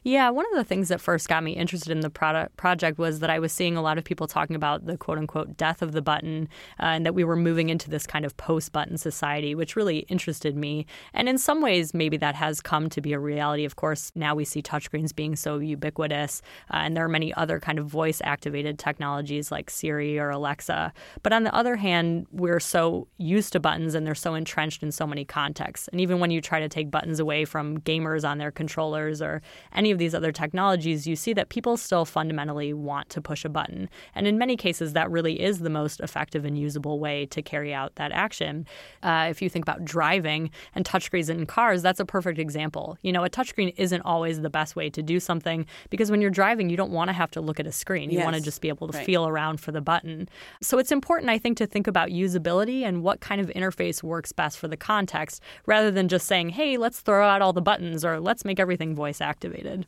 Yeah, 0.06 0.30
one 0.30 0.46
of 0.52 0.56
the 0.56 0.62
things 0.62 0.86
that 0.90 1.00
first 1.00 1.28
got 1.28 1.42
me 1.42 1.50
interested 1.50 1.90
in 1.90 1.98
the 1.98 2.10
product 2.10 2.56
project 2.56 2.96
was 2.96 3.18
that 3.18 3.28
I 3.28 3.40
was 3.40 3.50
seeing 3.50 3.76
a 3.76 3.82
lot 3.82 3.98
of 3.98 4.04
people 4.04 4.28
talking 4.28 4.54
about 4.54 4.86
the 4.86 4.96
quote 4.96 5.18
unquote 5.18 5.56
death 5.56 5.82
of 5.82 5.90
the 5.90 6.00
button 6.00 6.48
uh, 6.78 6.94
and 6.94 7.04
that 7.04 7.16
we 7.16 7.24
were 7.24 7.34
moving 7.34 7.70
into 7.70 7.90
this 7.90 8.06
kind 8.06 8.24
of 8.24 8.36
post 8.36 8.70
button 8.70 8.98
society, 8.98 9.56
which 9.56 9.74
really 9.74 10.06
interested 10.08 10.56
me. 10.56 10.86
And 11.12 11.28
in 11.28 11.38
some 11.38 11.60
ways, 11.60 11.92
maybe 11.92 12.16
that 12.18 12.36
has 12.36 12.60
come 12.60 12.88
to 12.90 13.00
be 13.00 13.14
a 13.14 13.18
reality. 13.18 13.64
Of 13.64 13.74
course, 13.74 14.12
now 14.14 14.36
we 14.36 14.44
see 14.44 14.62
touchscreens 14.62 15.12
being 15.12 15.34
so 15.34 15.58
ubiquitous, 15.58 16.40
uh, 16.72 16.76
and 16.76 16.96
there 16.96 17.04
are 17.04 17.08
many 17.08 17.34
other 17.34 17.58
kind 17.58 17.80
of 17.80 17.86
voice 17.86 18.20
activated 18.22 18.78
technologies 18.78 19.50
like 19.50 19.70
Siri 19.70 20.20
or 20.20 20.30
Alexa. 20.30 20.92
But 21.24 21.32
on 21.32 21.42
the 21.42 21.52
other 21.52 21.74
hand, 21.74 22.28
we're 22.30 22.60
so 22.60 23.08
used 23.18 23.54
to 23.54 23.58
buttons 23.58 23.96
and 23.96 24.06
they're 24.06 24.14
so 24.14 24.34
entrenched 24.34 24.84
in 24.84 24.92
so 24.92 25.04
many 25.04 25.24
contexts. 25.24 25.88
And 25.88 26.00
even 26.00 26.20
when 26.20 26.30
you 26.30 26.40
try 26.40 26.60
to 26.60 26.68
take 26.68 26.92
buttons 26.92 27.18
away 27.18 27.44
from 27.44 27.80
gamers 27.80 28.22
on 28.22 28.38
their 28.38 28.52
controllers 28.52 29.20
or 29.20 29.42
any 29.74 29.90
of 29.90 29.95
these 29.96 30.14
other 30.14 30.32
technologies, 30.32 31.06
you 31.06 31.16
see 31.16 31.32
that 31.34 31.48
people 31.48 31.76
still 31.76 32.04
fundamentally 32.04 32.72
want 32.72 33.08
to 33.10 33.20
push 33.20 33.44
a 33.44 33.48
button. 33.48 33.88
And 34.14 34.26
in 34.26 34.38
many 34.38 34.56
cases, 34.56 34.92
that 34.92 35.10
really 35.10 35.40
is 35.40 35.60
the 35.60 35.70
most 35.70 36.00
effective 36.00 36.44
and 36.44 36.58
usable 36.58 36.98
way 36.98 37.26
to 37.26 37.42
carry 37.42 37.72
out 37.74 37.94
that 37.96 38.12
action. 38.12 38.66
Uh, 39.02 39.26
if 39.30 39.42
you 39.42 39.48
think 39.48 39.64
about 39.64 39.84
driving 39.84 40.50
and 40.74 40.84
touchscreens 40.84 41.30
in 41.30 41.46
cars, 41.46 41.82
that's 41.82 42.00
a 42.00 42.04
perfect 42.04 42.38
example. 42.38 42.98
You 43.02 43.12
know, 43.12 43.24
a 43.24 43.30
touchscreen 43.30 43.74
isn't 43.76 44.02
always 44.02 44.40
the 44.40 44.50
best 44.50 44.76
way 44.76 44.90
to 44.90 45.02
do 45.02 45.20
something 45.20 45.66
because 45.90 46.10
when 46.10 46.20
you're 46.20 46.30
driving, 46.30 46.70
you 46.70 46.76
don't 46.76 46.92
want 46.92 47.08
to 47.08 47.12
have 47.12 47.30
to 47.32 47.40
look 47.40 47.60
at 47.60 47.66
a 47.66 47.72
screen. 47.72 48.10
You 48.10 48.18
yes. 48.18 48.24
want 48.24 48.36
to 48.36 48.42
just 48.42 48.60
be 48.60 48.68
able 48.68 48.88
to 48.88 48.96
right. 48.96 49.06
feel 49.06 49.26
around 49.26 49.60
for 49.60 49.72
the 49.72 49.80
button. 49.80 50.28
So 50.60 50.78
it's 50.78 50.92
important, 50.92 51.30
I 51.30 51.38
think, 51.38 51.56
to 51.58 51.66
think 51.66 51.86
about 51.86 52.10
usability 52.10 52.82
and 52.82 53.02
what 53.02 53.20
kind 53.20 53.40
of 53.40 53.48
interface 53.48 54.02
works 54.02 54.32
best 54.32 54.58
for 54.58 54.68
the 54.68 54.76
context 54.76 55.42
rather 55.66 55.90
than 55.90 56.08
just 56.08 56.26
saying, 56.26 56.50
hey, 56.50 56.76
let's 56.76 57.00
throw 57.00 57.26
out 57.26 57.42
all 57.42 57.52
the 57.52 57.62
buttons 57.62 58.04
or 58.04 58.20
let's 58.20 58.44
make 58.44 58.60
everything 58.60 58.94
voice 58.94 59.20
activated. 59.20 59.85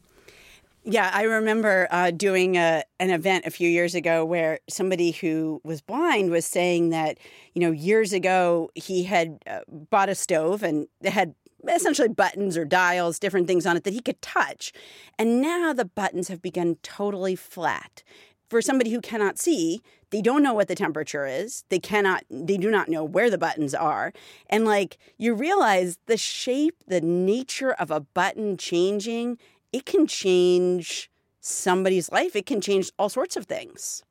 Yeah, 0.90 1.10
I 1.12 1.24
remember 1.24 1.86
uh, 1.90 2.12
doing 2.12 2.56
a, 2.56 2.82
an 2.98 3.10
event 3.10 3.44
a 3.44 3.50
few 3.50 3.68
years 3.68 3.94
ago 3.94 4.24
where 4.24 4.58
somebody 4.70 5.10
who 5.10 5.60
was 5.62 5.82
blind 5.82 6.30
was 6.30 6.46
saying 6.46 6.88
that, 6.88 7.18
you 7.52 7.60
know, 7.60 7.72
years 7.72 8.14
ago 8.14 8.70
he 8.74 9.04
had 9.04 9.38
uh, 9.46 9.60
bought 9.68 10.08
a 10.08 10.14
stove 10.14 10.62
and 10.62 10.86
it 11.02 11.12
had 11.12 11.34
essentially 11.68 12.08
buttons 12.08 12.56
or 12.56 12.64
dials, 12.64 13.18
different 13.18 13.46
things 13.46 13.66
on 13.66 13.76
it 13.76 13.84
that 13.84 13.92
he 13.92 14.00
could 14.00 14.22
touch. 14.22 14.72
And 15.18 15.42
now 15.42 15.74
the 15.74 15.84
buttons 15.84 16.28
have 16.28 16.40
begun 16.40 16.78
totally 16.82 17.36
flat. 17.36 18.02
For 18.48 18.62
somebody 18.62 18.90
who 18.90 19.02
cannot 19.02 19.38
see, 19.38 19.82
they 20.08 20.22
don't 20.22 20.42
know 20.42 20.54
what 20.54 20.68
the 20.68 20.74
temperature 20.74 21.26
is. 21.26 21.64
They 21.68 21.78
cannot, 21.78 22.24
they 22.30 22.56
do 22.56 22.70
not 22.70 22.88
know 22.88 23.04
where 23.04 23.28
the 23.28 23.36
buttons 23.36 23.74
are. 23.74 24.14
And 24.48 24.64
like 24.64 24.96
you 25.18 25.34
realize 25.34 25.98
the 26.06 26.16
shape, 26.16 26.76
the 26.86 27.02
nature 27.02 27.72
of 27.72 27.90
a 27.90 28.00
button 28.00 28.56
changing 28.56 29.36
it 29.72 29.84
can 29.86 30.06
change 30.06 31.10
somebody's 31.40 32.10
life. 32.10 32.36
It 32.36 32.46
can 32.46 32.60
change 32.60 32.90
all 32.98 33.08
sorts 33.08 33.36
of 33.36 33.46
things. 33.46 34.02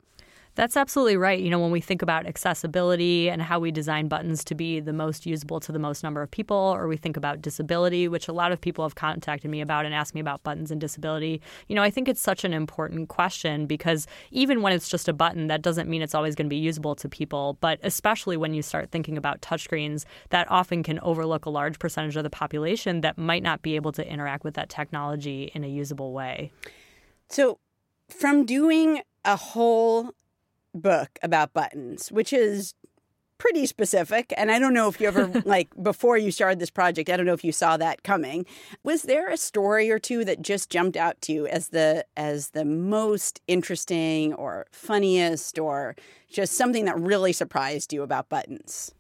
That's 0.57 0.75
absolutely 0.75 1.17
right. 1.17 1.39
You 1.39 1.51
know, 1.51 1.59
when 1.59 1.69
we 1.69 1.81
think 1.81 2.01
about 2.01 2.25
accessibility 2.25 3.29
and 3.29 3.43
how 3.43 3.59
we 3.59 3.69
design 3.69 4.07
buttons 4.07 4.43
to 4.45 4.55
be 4.55 4.79
the 4.79 4.91
most 4.91 5.27
usable 5.27 5.59
to 5.59 5.71
the 5.71 5.77
most 5.77 6.01
number 6.01 6.23
of 6.23 6.31
people, 6.31 6.57
or 6.57 6.87
we 6.87 6.97
think 6.97 7.15
about 7.15 7.43
disability, 7.43 8.07
which 8.07 8.27
a 8.27 8.33
lot 8.33 8.51
of 8.51 8.59
people 8.59 8.83
have 8.83 8.95
contacted 8.95 9.51
me 9.51 9.61
about 9.61 9.85
and 9.85 9.93
asked 9.93 10.15
me 10.15 10.19
about 10.19 10.41
buttons 10.41 10.71
and 10.71 10.81
disability, 10.81 11.43
you 11.67 11.75
know, 11.75 11.83
I 11.83 11.91
think 11.91 12.07
it's 12.07 12.19
such 12.19 12.43
an 12.43 12.53
important 12.53 13.07
question 13.07 13.67
because 13.67 14.07
even 14.31 14.63
when 14.63 14.73
it's 14.73 14.89
just 14.89 15.07
a 15.07 15.13
button, 15.13 15.45
that 15.45 15.61
doesn't 15.61 15.87
mean 15.87 16.01
it's 16.01 16.15
always 16.15 16.33
going 16.33 16.47
to 16.47 16.49
be 16.49 16.57
usable 16.57 16.95
to 16.95 17.07
people. 17.07 17.59
But 17.61 17.77
especially 17.83 18.35
when 18.35 18.55
you 18.55 18.63
start 18.63 18.89
thinking 18.89 19.15
about 19.15 19.41
touchscreens, 19.41 20.05
that 20.31 20.49
often 20.49 20.81
can 20.81 20.99
overlook 21.01 21.45
a 21.45 21.51
large 21.51 21.77
percentage 21.77 22.15
of 22.15 22.23
the 22.23 22.31
population 22.31 23.01
that 23.01 23.15
might 23.15 23.43
not 23.43 23.61
be 23.61 23.75
able 23.75 23.91
to 23.91 24.11
interact 24.11 24.43
with 24.43 24.55
that 24.55 24.69
technology 24.69 25.51
in 25.53 25.63
a 25.63 25.67
usable 25.67 26.13
way. 26.13 26.51
So, 27.29 27.59
from 28.09 28.43
doing 28.43 29.01
a 29.23 29.35
whole 29.35 30.15
book 30.77 31.19
about 31.21 31.53
buttons, 31.53 32.11
which 32.11 32.31
is 32.33 32.73
pretty 33.37 33.65
specific, 33.65 34.33
and 34.35 34.51
I 34.51 34.59
don't 34.59 34.73
know 34.73 34.87
if 34.87 34.99
you 34.99 35.07
ever, 35.07 35.27
like, 35.45 35.69
before 35.81 36.17
you 36.17 36.31
started 36.31 36.59
this 36.59 36.69
project, 36.69 37.09
I 37.09 37.17
don't 37.17 37.25
know 37.25 37.33
if 37.33 37.43
you 37.43 37.51
saw 37.51 37.77
that 37.77 38.03
coming. 38.03 38.45
Was 38.83 39.03
there 39.03 39.29
a 39.29 39.37
story 39.37 39.91
or 39.91 39.99
two 39.99 40.25
that 40.25 40.41
just 40.41 40.69
jumped 40.69 40.97
out 40.97 41.21
to 41.21 41.33
you 41.33 41.47
as 41.47 41.69
the 41.69 42.05
as 42.15 42.51
the 42.51 42.65
most 42.65 43.41
interesting 43.47 44.33
or 44.33 44.65
funniest 44.71 45.59
or 45.59 45.95
just 46.31 46.53
something 46.53 46.85
that 46.85 46.99
really 46.99 47.33
surprised 47.33 47.93
you 47.93 48.01
about 48.01 48.29
buttons? 48.29 48.91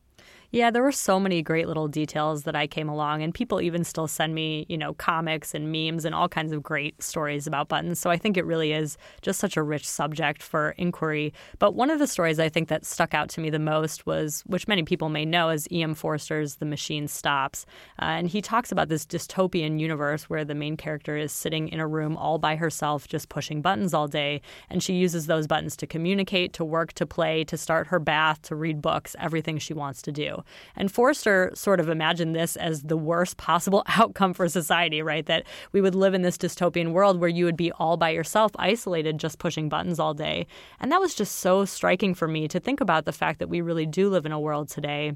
Yeah, 0.49 0.71
there 0.71 0.81
were 0.81 0.93
so 0.93 1.19
many 1.19 1.41
great 1.41 1.67
little 1.67 1.89
details 1.89 2.43
that 2.43 2.55
I 2.55 2.67
came 2.67 2.87
along, 2.87 3.21
and 3.21 3.33
people 3.33 3.59
even 3.59 3.83
still 3.83 4.07
send 4.07 4.33
me, 4.33 4.65
you 4.69 4.77
know, 4.77 4.93
comics 4.93 5.53
and 5.53 5.73
memes 5.73 6.05
and 6.05 6.15
all 6.15 6.29
kinds 6.29 6.53
of 6.53 6.63
great 6.63 7.03
stories 7.03 7.47
about 7.47 7.67
buttons. 7.67 7.99
So 7.99 8.09
I 8.09 8.15
think 8.15 8.37
it 8.37 8.45
really 8.45 8.71
is 8.71 8.97
just 9.21 9.41
such 9.41 9.57
a 9.57 9.61
rich 9.61 9.85
subject 9.85 10.41
for 10.41 10.69
inquiry. 10.77 11.33
But 11.59 11.75
one 11.75 11.89
of 11.89 11.99
the 11.99 12.07
stories 12.07 12.39
I 12.39 12.47
think 12.47 12.69
that 12.69 12.85
stuck 12.85 13.13
out 13.13 13.27
to 13.31 13.41
me 13.41 13.49
the 13.49 13.59
most 13.59 14.05
was, 14.05 14.41
which 14.45 14.69
many 14.69 14.83
people 14.83 15.09
may 15.09 15.25
know, 15.25 15.49
is 15.49 15.67
E.M. 15.69 15.93
Forster's 15.93 16.55
The 16.55 16.65
Machine 16.65 17.09
Stops. 17.09 17.65
Uh, 18.01 18.05
and 18.05 18.29
he 18.29 18.41
talks 18.41 18.71
about 18.71 18.87
this 18.87 19.05
dystopian 19.05 19.81
universe 19.81 20.29
where 20.29 20.45
the 20.45 20.55
main 20.55 20.77
character 20.77 21.17
is 21.17 21.33
sitting 21.33 21.67
in 21.67 21.81
a 21.81 21.87
room 21.87 22.15
all 22.15 22.37
by 22.37 22.55
herself, 22.55 23.05
just 23.09 23.27
pushing 23.27 23.61
buttons 23.61 23.93
all 23.93 24.07
day. 24.07 24.41
And 24.69 24.81
she 24.81 24.93
uses 24.93 25.25
those 25.27 25.45
buttons 25.45 25.75
to 25.75 25.87
communicate, 25.87 26.53
to 26.53 26.63
work, 26.63 26.93
to 26.93 27.05
play, 27.05 27.43
to 27.43 27.57
start 27.57 27.87
her 27.87 27.99
bath, 27.99 28.43
to 28.43 28.55
read 28.55 28.81
books, 28.81 29.13
everything 29.19 29.57
she 29.57 29.73
wants 29.73 30.01
to 30.03 30.13
do. 30.13 30.36
And 30.75 30.91
Forster 30.91 31.51
sort 31.53 31.79
of 31.79 31.89
imagined 31.89 32.35
this 32.35 32.55
as 32.55 32.83
the 32.83 32.97
worst 32.97 33.37
possible 33.37 33.83
outcome 33.87 34.33
for 34.33 34.47
society, 34.47 35.01
right? 35.01 35.25
That 35.25 35.45
we 35.71 35.81
would 35.81 35.95
live 35.95 36.13
in 36.13 36.21
this 36.21 36.37
dystopian 36.37 36.91
world 36.91 37.19
where 37.19 37.29
you 37.29 37.45
would 37.45 37.57
be 37.57 37.71
all 37.73 37.97
by 37.97 38.09
yourself, 38.09 38.51
isolated, 38.57 39.17
just 39.17 39.39
pushing 39.39 39.69
buttons 39.69 39.99
all 39.99 40.13
day. 40.13 40.47
And 40.79 40.91
that 40.91 41.01
was 41.01 41.15
just 41.15 41.35
so 41.35 41.65
striking 41.65 42.13
for 42.13 42.27
me 42.27 42.47
to 42.47 42.59
think 42.59 42.81
about 42.81 43.05
the 43.05 43.11
fact 43.11 43.39
that 43.39 43.49
we 43.49 43.61
really 43.61 43.85
do 43.85 44.09
live 44.09 44.25
in 44.25 44.31
a 44.31 44.39
world 44.39 44.69
today 44.69 45.13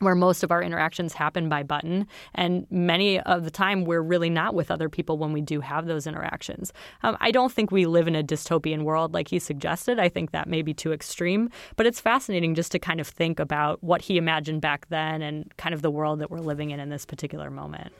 where 0.00 0.14
most 0.14 0.42
of 0.42 0.50
our 0.50 0.62
interactions 0.62 1.12
happen 1.12 1.48
by 1.48 1.62
button. 1.62 2.06
And 2.34 2.66
many 2.70 3.20
of 3.20 3.44
the 3.44 3.50
time, 3.50 3.84
we're 3.84 4.02
really 4.02 4.30
not 4.30 4.54
with 4.54 4.70
other 4.70 4.88
people 4.88 5.16
when 5.16 5.32
we 5.32 5.40
do 5.40 5.60
have 5.60 5.86
those 5.86 6.06
interactions. 6.06 6.72
Um, 7.02 7.16
I 7.20 7.30
don't 7.30 7.52
think 7.52 7.70
we 7.70 7.86
live 7.86 8.08
in 8.08 8.16
a 8.16 8.22
dystopian 8.22 8.82
world 8.82 9.14
like 9.14 9.28
he 9.28 9.38
suggested. 9.38 9.98
I 9.98 10.08
think 10.08 10.32
that 10.32 10.48
may 10.48 10.62
be 10.62 10.74
too 10.74 10.92
extreme, 10.92 11.50
but 11.76 11.86
it's 11.86 12.00
fascinating 12.00 12.54
just 12.54 12.72
to 12.72 12.78
kind 12.78 13.00
of 13.00 13.06
think 13.06 13.38
about 13.38 13.82
what 13.82 14.02
he 14.02 14.16
imagined 14.16 14.60
back 14.60 14.88
then 14.88 15.22
and 15.22 15.56
kind 15.56 15.74
of 15.74 15.82
the 15.82 15.90
world 15.90 16.18
that 16.20 16.30
we're 16.30 16.40
living 16.40 16.70
in 16.70 16.80
in 16.80 16.88
this 16.88 17.06
particular 17.06 17.50
moment. 17.50 17.92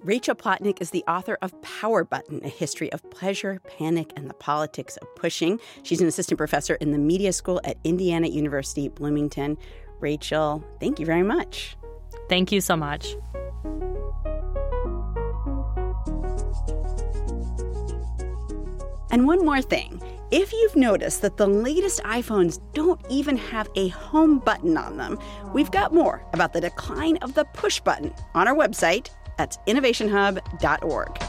Rachel 0.00 0.36
Plotnick 0.36 0.80
is 0.80 0.90
the 0.90 1.02
author 1.08 1.36
of 1.42 1.60
Power 1.60 2.04
Button, 2.04 2.40
a 2.44 2.48
history 2.48 2.92
of 2.92 3.08
pleasure, 3.10 3.60
panic, 3.78 4.12
and 4.14 4.30
the 4.30 4.34
politics 4.34 4.96
of 4.98 5.12
pushing. 5.16 5.58
She's 5.82 6.00
an 6.00 6.06
assistant 6.06 6.38
professor 6.38 6.76
in 6.76 6.92
the 6.92 6.98
media 6.98 7.32
school 7.32 7.60
at 7.64 7.78
Indiana 7.82 8.28
University, 8.28 8.88
Bloomington. 8.88 9.58
Rachel, 10.00 10.64
thank 10.80 10.98
you 11.00 11.06
very 11.06 11.22
much. 11.22 11.76
Thank 12.28 12.52
you 12.52 12.60
so 12.60 12.76
much. 12.76 13.16
And 19.10 19.26
one 19.26 19.44
more 19.44 19.62
thing. 19.62 20.02
If 20.30 20.52
you've 20.52 20.76
noticed 20.76 21.22
that 21.22 21.38
the 21.38 21.46
latest 21.46 22.02
iPhones 22.02 22.60
don't 22.74 23.00
even 23.08 23.38
have 23.38 23.70
a 23.76 23.88
home 23.88 24.40
button 24.40 24.76
on 24.76 24.98
them, 24.98 25.18
we've 25.54 25.70
got 25.70 25.94
more 25.94 26.22
about 26.34 26.52
the 26.52 26.60
decline 26.60 27.16
of 27.18 27.32
the 27.32 27.46
push 27.46 27.80
button 27.80 28.12
on 28.34 28.46
our 28.46 28.54
website. 28.54 29.08
That's 29.38 29.56
innovationhub.org. 29.66 31.27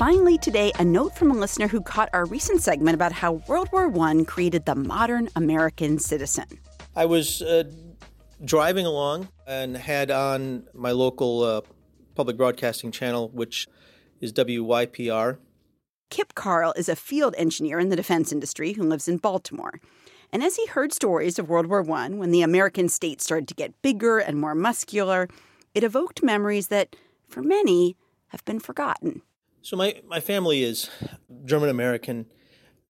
Finally, 0.00 0.38
today, 0.38 0.72
a 0.78 0.82
note 0.82 1.14
from 1.14 1.30
a 1.30 1.34
listener 1.34 1.68
who 1.68 1.82
caught 1.82 2.08
our 2.14 2.24
recent 2.24 2.62
segment 2.62 2.94
about 2.94 3.12
how 3.12 3.32
World 3.46 3.68
War 3.70 3.92
I 4.00 4.24
created 4.24 4.64
the 4.64 4.74
modern 4.74 5.28
American 5.36 5.98
citizen. 5.98 6.46
I 6.96 7.04
was 7.04 7.42
uh, 7.42 7.64
driving 8.42 8.86
along 8.86 9.28
and 9.46 9.76
had 9.76 10.10
on 10.10 10.66
my 10.72 10.92
local 10.92 11.42
uh, 11.42 11.60
public 12.14 12.38
broadcasting 12.38 12.92
channel, 12.92 13.28
which 13.28 13.68
is 14.22 14.32
WYPR. 14.32 15.36
Kip 16.08 16.34
Carl 16.34 16.72
is 16.78 16.88
a 16.88 16.96
field 16.96 17.34
engineer 17.36 17.78
in 17.78 17.90
the 17.90 17.96
defense 17.96 18.32
industry 18.32 18.72
who 18.72 18.84
lives 18.84 19.06
in 19.06 19.18
Baltimore. 19.18 19.80
And 20.32 20.42
as 20.42 20.56
he 20.56 20.64
heard 20.64 20.94
stories 20.94 21.38
of 21.38 21.50
World 21.50 21.66
War 21.66 21.84
I, 21.92 22.08
when 22.08 22.30
the 22.30 22.40
American 22.40 22.88
state 22.88 23.20
started 23.20 23.48
to 23.48 23.54
get 23.54 23.82
bigger 23.82 24.16
and 24.16 24.40
more 24.40 24.54
muscular, 24.54 25.28
it 25.74 25.84
evoked 25.84 26.22
memories 26.22 26.68
that, 26.68 26.96
for 27.28 27.42
many, 27.42 27.98
have 28.28 28.42
been 28.46 28.60
forgotten. 28.60 29.20
So 29.62 29.76
my, 29.76 30.00
my 30.08 30.20
family 30.20 30.62
is 30.62 30.88
German 31.44 31.68
American. 31.68 32.26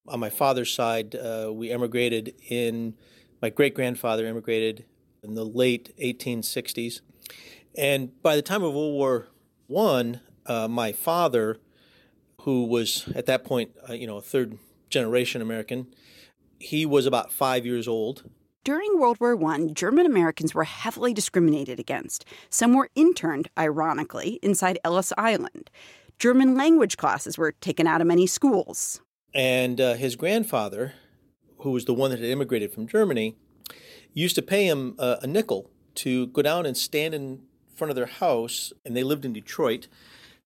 On 0.06 0.20
my 0.20 0.30
father's 0.30 0.72
side, 0.72 1.14
uh, 1.14 1.50
we 1.52 1.70
emigrated 1.70 2.34
in, 2.48 2.94
my 3.42 3.50
great 3.50 3.74
grandfather 3.74 4.26
immigrated 4.26 4.84
in 5.22 5.34
the 5.34 5.44
late 5.44 5.92
1860s. 5.98 7.00
And 7.76 8.20
by 8.22 8.36
the 8.36 8.42
time 8.42 8.62
of 8.62 8.74
World 8.74 8.94
War 8.94 9.28
One, 9.66 10.20
uh, 10.46 10.68
my 10.68 10.92
father, 10.92 11.58
who 12.42 12.64
was 12.64 13.08
at 13.14 13.26
that 13.26 13.44
point, 13.44 13.72
uh, 13.88 13.92
you 13.92 14.06
know, 14.06 14.16
a 14.16 14.22
third 14.22 14.58
generation 14.88 15.42
American, 15.42 15.92
he 16.58 16.86
was 16.86 17.06
about 17.06 17.32
five 17.32 17.66
years 17.66 17.88
old. 17.88 18.28
During 18.62 18.98
World 18.98 19.18
War 19.20 19.42
I, 19.46 19.66
German 19.72 20.06
Americans 20.06 20.54
were 20.54 20.64
heavily 20.64 21.14
discriminated 21.14 21.80
against. 21.80 22.24
Some 22.50 22.74
were 22.74 22.90
interned, 22.94 23.48
ironically, 23.58 24.38
inside 24.42 24.78
Ellis 24.84 25.12
Island. 25.16 25.70
German 26.20 26.54
language 26.54 26.98
classes 26.98 27.38
were 27.38 27.52
taken 27.52 27.86
out 27.86 28.02
of 28.02 28.06
many 28.06 28.26
schools. 28.26 29.00
And 29.32 29.80
uh, 29.80 29.94
his 29.94 30.16
grandfather, 30.16 30.92
who 31.60 31.70
was 31.70 31.86
the 31.86 31.94
one 31.94 32.10
that 32.10 32.20
had 32.20 32.28
immigrated 32.28 32.72
from 32.72 32.86
Germany, 32.86 33.36
used 34.12 34.34
to 34.34 34.42
pay 34.42 34.66
him 34.66 34.96
uh, 34.98 35.16
a 35.22 35.26
nickel 35.26 35.70
to 35.94 36.26
go 36.26 36.42
down 36.42 36.66
and 36.66 36.76
stand 36.76 37.14
in 37.14 37.40
front 37.74 37.90
of 37.90 37.96
their 37.96 38.06
house, 38.06 38.70
and 38.84 38.94
they 38.94 39.02
lived 39.02 39.24
in 39.24 39.32
Detroit, 39.32 39.88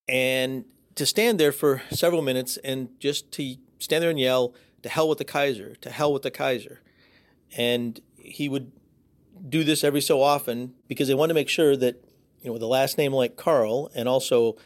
and 0.06 0.64
to 0.94 1.04
stand 1.04 1.40
there 1.40 1.50
for 1.50 1.82
several 1.90 2.22
minutes 2.22 2.56
and 2.58 2.88
just 3.00 3.32
to 3.32 3.56
stand 3.80 4.00
there 4.00 4.10
and 4.10 4.20
yell, 4.20 4.54
to 4.82 4.88
hell 4.88 5.08
with 5.08 5.18
the 5.18 5.24
Kaiser, 5.24 5.74
to 5.80 5.90
hell 5.90 6.12
with 6.12 6.22
the 6.22 6.30
Kaiser. 6.30 6.82
And 7.56 7.98
he 8.14 8.48
would 8.48 8.70
do 9.48 9.64
this 9.64 9.82
every 9.82 10.00
so 10.00 10.22
often 10.22 10.74
because 10.86 11.08
they 11.08 11.14
wanted 11.14 11.32
to 11.32 11.34
make 11.34 11.48
sure 11.48 11.76
that, 11.76 11.96
you 12.42 12.46
know, 12.46 12.52
with 12.52 12.62
a 12.62 12.68
last 12.68 12.96
name 12.96 13.12
like 13.12 13.34
Carl 13.34 13.90
and 13.92 14.08
also 14.08 14.56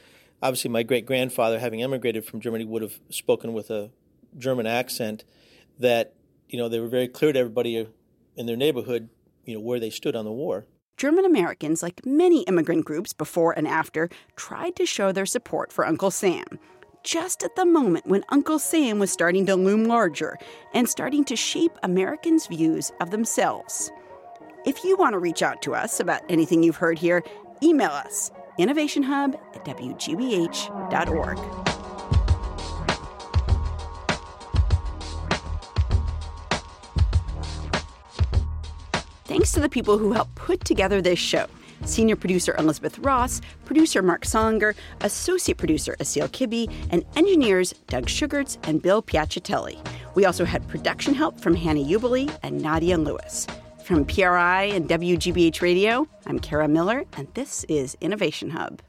obviously 0.42 0.70
my 0.70 0.82
great 0.82 1.06
grandfather, 1.06 1.58
having 1.58 1.82
emigrated 1.82 2.24
from 2.24 2.40
Germany, 2.40 2.64
would 2.64 2.82
have 2.82 2.98
spoken 3.10 3.52
with 3.52 3.70
a 3.70 3.90
German 4.36 4.66
accent. 4.66 5.24
That 5.78 6.14
you 6.48 6.58
know 6.58 6.68
they 6.68 6.80
were 6.80 6.88
very 6.88 7.08
clear 7.08 7.32
to 7.32 7.38
everybody 7.38 7.86
in 8.36 8.46
their 8.46 8.56
neighborhood, 8.56 9.08
you 9.44 9.54
know, 9.54 9.60
where 9.60 9.80
they 9.80 9.90
stood 9.90 10.16
on 10.16 10.24
the 10.24 10.32
war. 10.32 10.66
German 10.96 11.24
Americans, 11.24 11.82
like 11.82 12.04
many 12.04 12.42
immigrant 12.42 12.84
groups 12.84 13.12
before 13.12 13.52
and 13.56 13.68
after, 13.68 14.08
tried 14.34 14.74
to 14.76 14.84
show 14.84 15.12
their 15.12 15.26
support 15.26 15.72
for 15.72 15.86
Uncle 15.86 16.10
Sam. 16.10 16.58
Just 17.04 17.44
at 17.44 17.54
the 17.54 17.64
moment 17.64 18.06
when 18.06 18.24
Uncle 18.30 18.58
Sam 18.58 18.98
was 18.98 19.12
starting 19.12 19.46
to 19.46 19.54
loom 19.54 19.84
larger 19.84 20.36
and 20.74 20.88
starting 20.88 21.24
to 21.26 21.36
shape 21.36 21.70
Americans' 21.84 22.48
views 22.48 22.90
of 23.00 23.12
themselves. 23.12 23.92
If 24.66 24.82
you 24.82 24.96
want 24.96 25.12
to 25.12 25.20
reach 25.20 25.40
out 25.40 25.62
to 25.62 25.74
us 25.74 26.00
about 26.00 26.22
anything 26.28 26.64
you've 26.64 26.76
heard 26.76 26.98
here, 26.98 27.22
email 27.62 27.90
us 27.90 28.32
innovationhub 28.58 29.34
at 29.54 29.64
wgbh.org. 29.64 31.38
Thanks 39.24 39.52
to 39.52 39.60
the 39.60 39.68
people 39.68 39.98
who 39.98 40.12
helped 40.12 40.34
put 40.34 40.64
together 40.64 41.00
this 41.00 41.18
show. 41.18 41.46
Senior 41.84 42.16
producer 42.16 42.56
Elizabeth 42.58 42.98
Ross, 42.98 43.40
producer 43.64 44.02
Mark 44.02 44.24
Songer, 44.24 44.74
associate 45.02 45.58
producer 45.58 45.96
Asil 46.00 46.28
Kibbe, 46.28 46.72
and 46.90 47.04
engineers 47.14 47.72
Doug 47.86 48.08
Sugarts 48.08 48.58
and 48.64 48.82
Bill 48.82 49.02
Piacitelli. 49.02 49.78
We 50.14 50.24
also 50.24 50.44
had 50.44 50.66
production 50.66 51.14
help 51.14 51.38
from 51.38 51.54
Hannah 51.54 51.84
Ubeli 51.84 52.36
and 52.42 52.60
Nadia 52.60 52.98
Lewis. 52.98 53.46
From 53.88 54.04
PRI 54.04 54.64
and 54.64 54.86
WGBH 54.86 55.62
Radio, 55.62 56.06
I'm 56.26 56.38
Kara 56.40 56.68
Miller, 56.68 57.06
and 57.16 57.26
this 57.32 57.64
is 57.70 57.96
Innovation 58.02 58.50
Hub. 58.50 58.82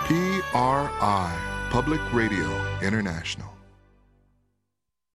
PRI, 0.00 1.68
Public 1.70 2.00
Radio 2.12 2.50
International. 2.82 3.46